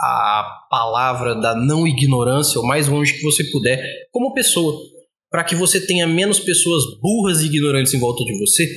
a 0.02 0.66
palavra 0.70 1.36
da 1.36 1.56
não 1.56 1.88
ignorância 1.88 2.60
o 2.60 2.66
mais 2.66 2.88
longe 2.88 3.14
que 3.14 3.24
você 3.24 3.44
puder, 3.52 3.80
como 4.12 4.34
pessoa, 4.34 4.82
para 5.30 5.44
que 5.44 5.56
você 5.56 5.86
tenha 5.86 6.08
menos 6.08 6.40
pessoas 6.40 6.84
burras 7.00 7.42
e 7.42 7.46
ignorantes 7.46 7.94
em 7.94 8.00
volta 8.00 8.24
de 8.24 8.38
você 8.40 8.68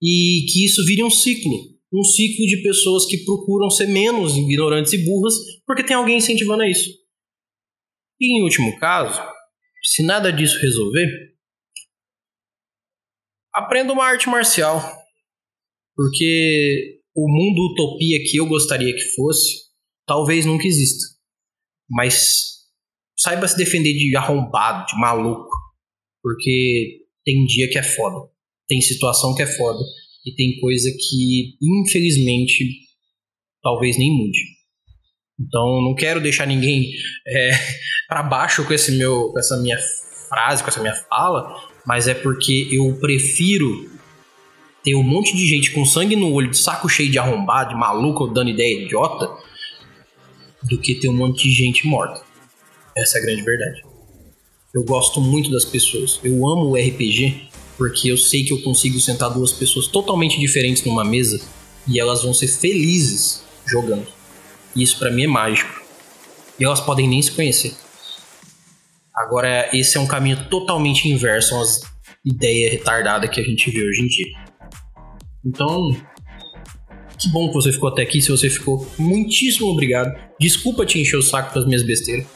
e 0.00 0.44
que 0.52 0.64
isso 0.64 0.84
vire 0.84 1.02
um 1.02 1.10
ciclo. 1.10 1.72
Um 1.92 2.04
ciclo 2.04 2.46
de 2.46 2.62
pessoas 2.62 3.06
que 3.06 3.24
procuram 3.24 3.70
ser 3.70 3.86
menos 3.86 4.36
ignorantes 4.36 4.92
e 4.92 5.04
burras 5.04 5.34
porque 5.66 5.84
tem 5.84 5.96
alguém 5.96 6.18
incentivando 6.18 6.62
a 6.62 6.68
isso. 6.68 6.90
E 8.20 8.38
em 8.38 8.42
último 8.42 8.78
caso, 8.78 9.20
se 9.82 10.02
nada 10.02 10.32
disso 10.32 10.58
resolver, 10.60 11.08
aprenda 13.52 13.92
uma 13.92 14.04
arte 14.04 14.28
marcial. 14.28 14.80
Porque 15.94 17.00
o 17.14 17.28
mundo 17.28 17.72
utopia 17.72 18.18
que 18.24 18.38
eu 18.38 18.46
gostaria 18.46 18.94
que 18.94 19.14
fosse 19.14 19.71
talvez 20.12 20.44
nunca 20.44 20.68
exista. 20.68 21.06
Mas 21.88 22.66
saiba 23.18 23.48
se 23.48 23.56
defender 23.56 23.94
de 23.94 24.14
arrombado, 24.14 24.84
de 24.86 25.00
maluco. 25.00 25.48
Porque 26.22 26.98
tem 27.24 27.46
dia 27.46 27.70
que 27.70 27.78
é 27.78 27.82
foda. 27.82 28.28
Tem 28.68 28.78
situação 28.82 29.34
que 29.34 29.40
é 29.40 29.46
foda. 29.46 29.82
E 30.26 30.34
tem 30.34 30.60
coisa 30.60 30.90
que, 30.90 31.56
infelizmente, 31.62 32.62
talvez 33.62 33.96
nem 33.96 34.10
mude. 34.10 34.38
Então, 35.40 35.80
não 35.80 35.94
quero 35.94 36.20
deixar 36.20 36.46
ninguém 36.46 36.92
é, 37.26 37.52
para 38.06 38.22
baixo 38.22 38.66
com, 38.66 38.74
esse 38.74 38.92
meu, 38.92 39.30
com 39.32 39.38
essa 39.38 39.58
minha 39.62 39.78
frase, 40.28 40.62
com 40.62 40.68
essa 40.68 40.80
minha 40.80 40.94
fala, 40.94 41.58
mas 41.86 42.06
é 42.06 42.14
porque 42.14 42.68
eu 42.70 42.98
prefiro 43.00 43.90
ter 44.84 44.94
um 44.94 45.02
monte 45.02 45.34
de 45.34 45.46
gente 45.46 45.70
com 45.70 45.86
sangue 45.86 46.16
no 46.16 46.32
olho, 46.32 46.50
de 46.50 46.58
saco 46.58 46.88
cheio 46.88 47.10
de 47.10 47.18
arrombado, 47.18 47.70
de 47.70 47.80
maluco, 47.80 48.28
dando 48.28 48.50
ideia 48.50 48.84
idiota, 48.84 49.28
do 50.64 50.78
que 50.78 50.94
ter 50.94 51.08
um 51.08 51.14
monte 51.14 51.48
de 51.48 51.54
gente 51.54 51.86
morta. 51.86 52.22
Essa 52.96 53.18
é 53.18 53.20
a 53.20 53.24
grande 53.24 53.42
verdade. 53.42 53.82
Eu 54.74 54.84
gosto 54.84 55.20
muito 55.20 55.50
das 55.50 55.64
pessoas. 55.64 56.20
Eu 56.22 56.46
amo 56.48 56.70
o 56.70 56.76
RPG 56.76 57.48
porque 57.76 58.08
eu 58.08 58.16
sei 58.16 58.44
que 58.44 58.52
eu 58.52 58.62
consigo 58.62 59.00
sentar 59.00 59.30
duas 59.30 59.52
pessoas 59.52 59.86
totalmente 59.86 60.38
diferentes 60.38 60.84
numa 60.84 61.04
mesa 61.04 61.40
e 61.86 61.98
elas 61.98 62.22
vão 62.22 62.32
ser 62.32 62.48
felizes 62.48 63.42
jogando. 63.66 64.06
E 64.74 64.82
isso 64.82 64.98
para 64.98 65.10
mim 65.10 65.24
é 65.24 65.26
mágico. 65.26 65.82
E 66.58 66.64
elas 66.64 66.80
podem 66.80 67.08
nem 67.08 67.20
se 67.20 67.32
conhecer. 67.32 67.74
Agora, 69.14 69.68
esse 69.72 69.96
é 69.96 70.00
um 70.00 70.06
caminho 70.06 70.48
totalmente 70.48 71.08
inverso 71.08 71.54
às 71.56 71.80
ideia 72.24 72.70
retardada 72.70 73.28
que 73.28 73.40
a 73.40 73.44
gente 73.44 73.70
vê 73.70 73.82
hoje 73.82 74.02
em 74.02 74.06
dia. 74.06 74.32
Então, 75.44 75.96
que 77.22 77.28
bom 77.28 77.48
que 77.48 77.54
você 77.54 77.72
ficou 77.72 77.88
até 77.88 78.02
aqui. 78.02 78.20
Se 78.20 78.30
você 78.30 78.50
ficou, 78.50 78.86
muitíssimo 78.98 79.68
obrigado. 79.68 80.12
Desculpa 80.38 80.84
te 80.84 81.00
encher 81.00 81.16
o 81.16 81.22
saco 81.22 81.52
com 81.52 81.58
as 81.58 81.66
minhas 81.66 81.82
besteiras, 81.82 82.26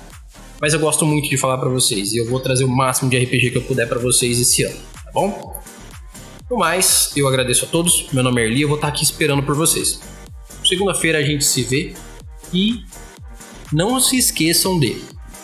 mas 0.60 0.72
eu 0.72 0.80
gosto 0.80 1.04
muito 1.04 1.28
de 1.28 1.36
falar 1.36 1.58
para 1.58 1.68
vocês 1.68 2.12
e 2.12 2.18
eu 2.18 2.28
vou 2.28 2.40
trazer 2.40 2.64
o 2.64 2.68
máximo 2.68 3.10
de 3.10 3.18
RPG 3.18 3.50
que 3.50 3.58
eu 3.58 3.62
puder 3.62 3.88
para 3.88 3.98
vocês 3.98 4.40
esse 4.40 4.62
ano, 4.62 4.76
tá 5.04 5.10
bom? 5.12 5.60
No 6.48 6.56
mais, 6.56 7.12
eu 7.16 7.26
agradeço 7.26 7.64
a 7.64 7.68
todos. 7.68 8.06
Meu 8.12 8.22
nome 8.22 8.40
é 8.40 8.46
Erli, 8.46 8.62
eu 8.62 8.68
vou 8.68 8.76
estar 8.76 8.88
aqui 8.88 9.02
esperando 9.02 9.42
por 9.42 9.56
vocês. 9.56 10.00
Segunda-feira 10.64 11.18
a 11.18 11.22
gente 11.22 11.44
se 11.44 11.62
vê 11.62 11.94
e 12.52 12.84
não 13.72 14.00
se 14.00 14.16
esqueçam 14.16 14.78
de 14.78 14.96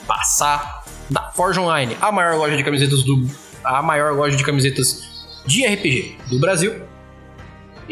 passar 0.06 0.84
da 1.10 1.32
Forge 1.32 1.58
Online, 1.58 1.96
a 2.00 2.12
maior 2.12 2.36
loja 2.36 2.56
de 2.56 2.62
camisetas 2.62 3.02
do 3.02 3.28
a 3.64 3.82
maior 3.82 4.14
loja 4.14 4.36
de 4.36 4.44
camisetas 4.44 5.02
de 5.46 5.64
RPG 5.66 6.16
do 6.30 6.38
Brasil. 6.38 6.91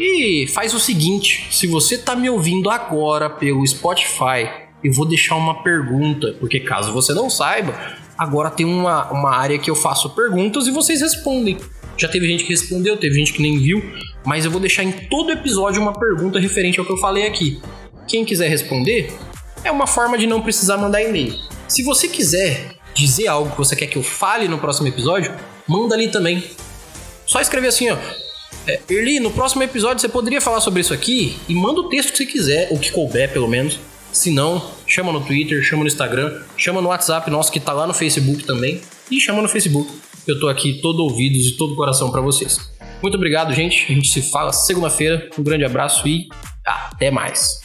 E 0.03 0.47
faz 0.47 0.73
o 0.73 0.79
seguinte, 0.79 1.45
se 1.51 1.67
você 1.67 1.95
tá 1.95 2.15
me 2.15 2.27
ouvindo 2.27 2.71
agora 2.71 3.29
pelo 3.29 3.65
Spotify, 3.67 4.49
eu 4.83 4.91
vou 4.91 5.05
deixar 5.05 5.35
uma 5.35 5.61
pergunta, 5.61 6.35
porque 6.39 6.59
caso 6.59 6.91
você 6.91 7.13
não 7.13 7.29
saiba, 7.29 7.79
agora 8.17 8.49
tem 8.49 8.65
uma, 8.65 9.11
uma 9.11 9.29
área 9.35 9.59
que 9.59 9.69
eu 9.69 9.75
faço 9.75 10.09
perguntas 10.15 10.65
e 10.65 10.71
vocês 10.71 11.01
respondem. 11.01 11.55
Já 11.95 12.07
teve 12.07 12.27
gente 12.27 12.45
que 12.45 12.49
respondeu, 12.49 12.97
teve 12.97 13.13
gente 13.13 13.31
que 13.31 13.43
nem 13.43 13.59
viu, 13.59 13.79
mas 14.25 14.43
eu 14.43 14.49
vou 14.49 14.59
deixar 14.59 14.83
em 14.83 14.91
todo 14.91 15.31
episódio 15.31 15.79
uma 15.79 15.93
pergunta 15.93 16.39
referente 16.39 16.79
ao 16.79 16.85
que 16.85 16.91
eu 16.91 16.97
falei 16.97 17.27
aqui. 17.27 17.61
Quem 18.07 18.25
quiser 18.25 18.49
responder, 18.49 19.13
é 19.63 19.69
uma 19.69 19.85
forma 19.85 20.17
de 20.17 20.25
não 20.25 20.41
precisar 20.41 20.77
mandar 20.77 21.03
e-mail. 21.03 21.35
Se 21.67 21.83
você 21.83 22.07
quiser 22.07 22.71
dizer 22.95 23.27
algo 23.27 23.51
que 23.51 23.57
você 23.59 23.75
quer 23.75 23.85
que 23.85 23.99
eu 23.99 24.03
fale 24.03 24.47
no 24.47 24.57
próximo 24.57 24.87
episódio, 24.87 25.31
manda 25.67 25.93
ali 25.93 26.07
também. 26.07 26.43
Só 27.27 27.39
escrever 27.39 27.67
assim, 27.67 27.91
ó. 27.91 27.97
É, 28.67 28.79
Erli, 28.89 29.19
no 29.19 29.31
próximo 29.31 29.63
episódio 29.63 30.01
você 30.01 30.09
poderia 30.09 30.39
falar 30.39 30.61
sobre 30.61 30.81
isso 30.81 30.93
aqui 30.93 31.37
e 31.49 31.55
manda 31.55 31.81
o 31.81 31.89
texto 31.89 32.11
que 32.11 32.17
você 32.17 32.25
quiser, 32.25 32.67
ou 32.71 32.77
que 32.77 32.91
couber 32.91 33.31
pelo 33.31 33.47
menos. 33.47 33.79
Se 34.11 34.29
não, 34.29 34.69
chama 34.85 35.11
no 35.11 35.21
Twitter, 35.21 35.63
chama 35.63 35.83
no 35.83 35.87
Instagram, 35.87 36.41
chama 36.57 36.81
no 36.81 36.89
WhatsApp 36.89 37.29
nosso 37.31 37.51
que 37.51 37.59
tá 37.59 37.71
lá 37.73 37.87
no 37.87 37.93
Facebook 37.93 38.43
também. 38.43 38.81
E 39.09 39.19
chama 39.19 39.41
no 39.41 39.49
Facebook. 39.49 39.91
Eu 40.27 40.39
tô 40.39 40.47
aqui 40.47 40.79
todo 40.81 41.03
ouvidos 41.03 41.47
e 41.47 41.57
todo 41.57 41.75
coração 41.75 42.11
para 42.11 42.21
vocês. 42.21 42.59
Muito 43.01 43.15
obrigado, 43.15 43.53
gente. 43.53 43.85
A 43.89 43.95
gente 43.95 44.09
se 44.09 44.21
fala 44.21 44.53
segunda-feira. 44.53 45.29
Um 45.37 45.43
grande 45.43 45.65
abraço 45.65 46.07
e 46.07 46.27
até 46.65 47.09
mais. 47.09 47.59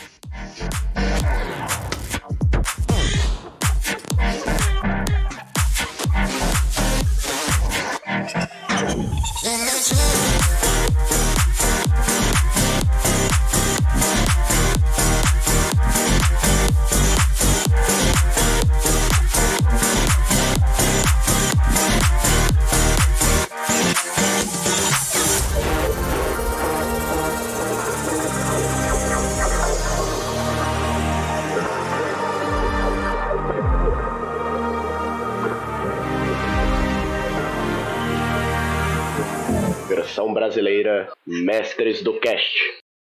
Mestres 41.76 42.02
do 42.02 42.14
Cast. 42.14 42.55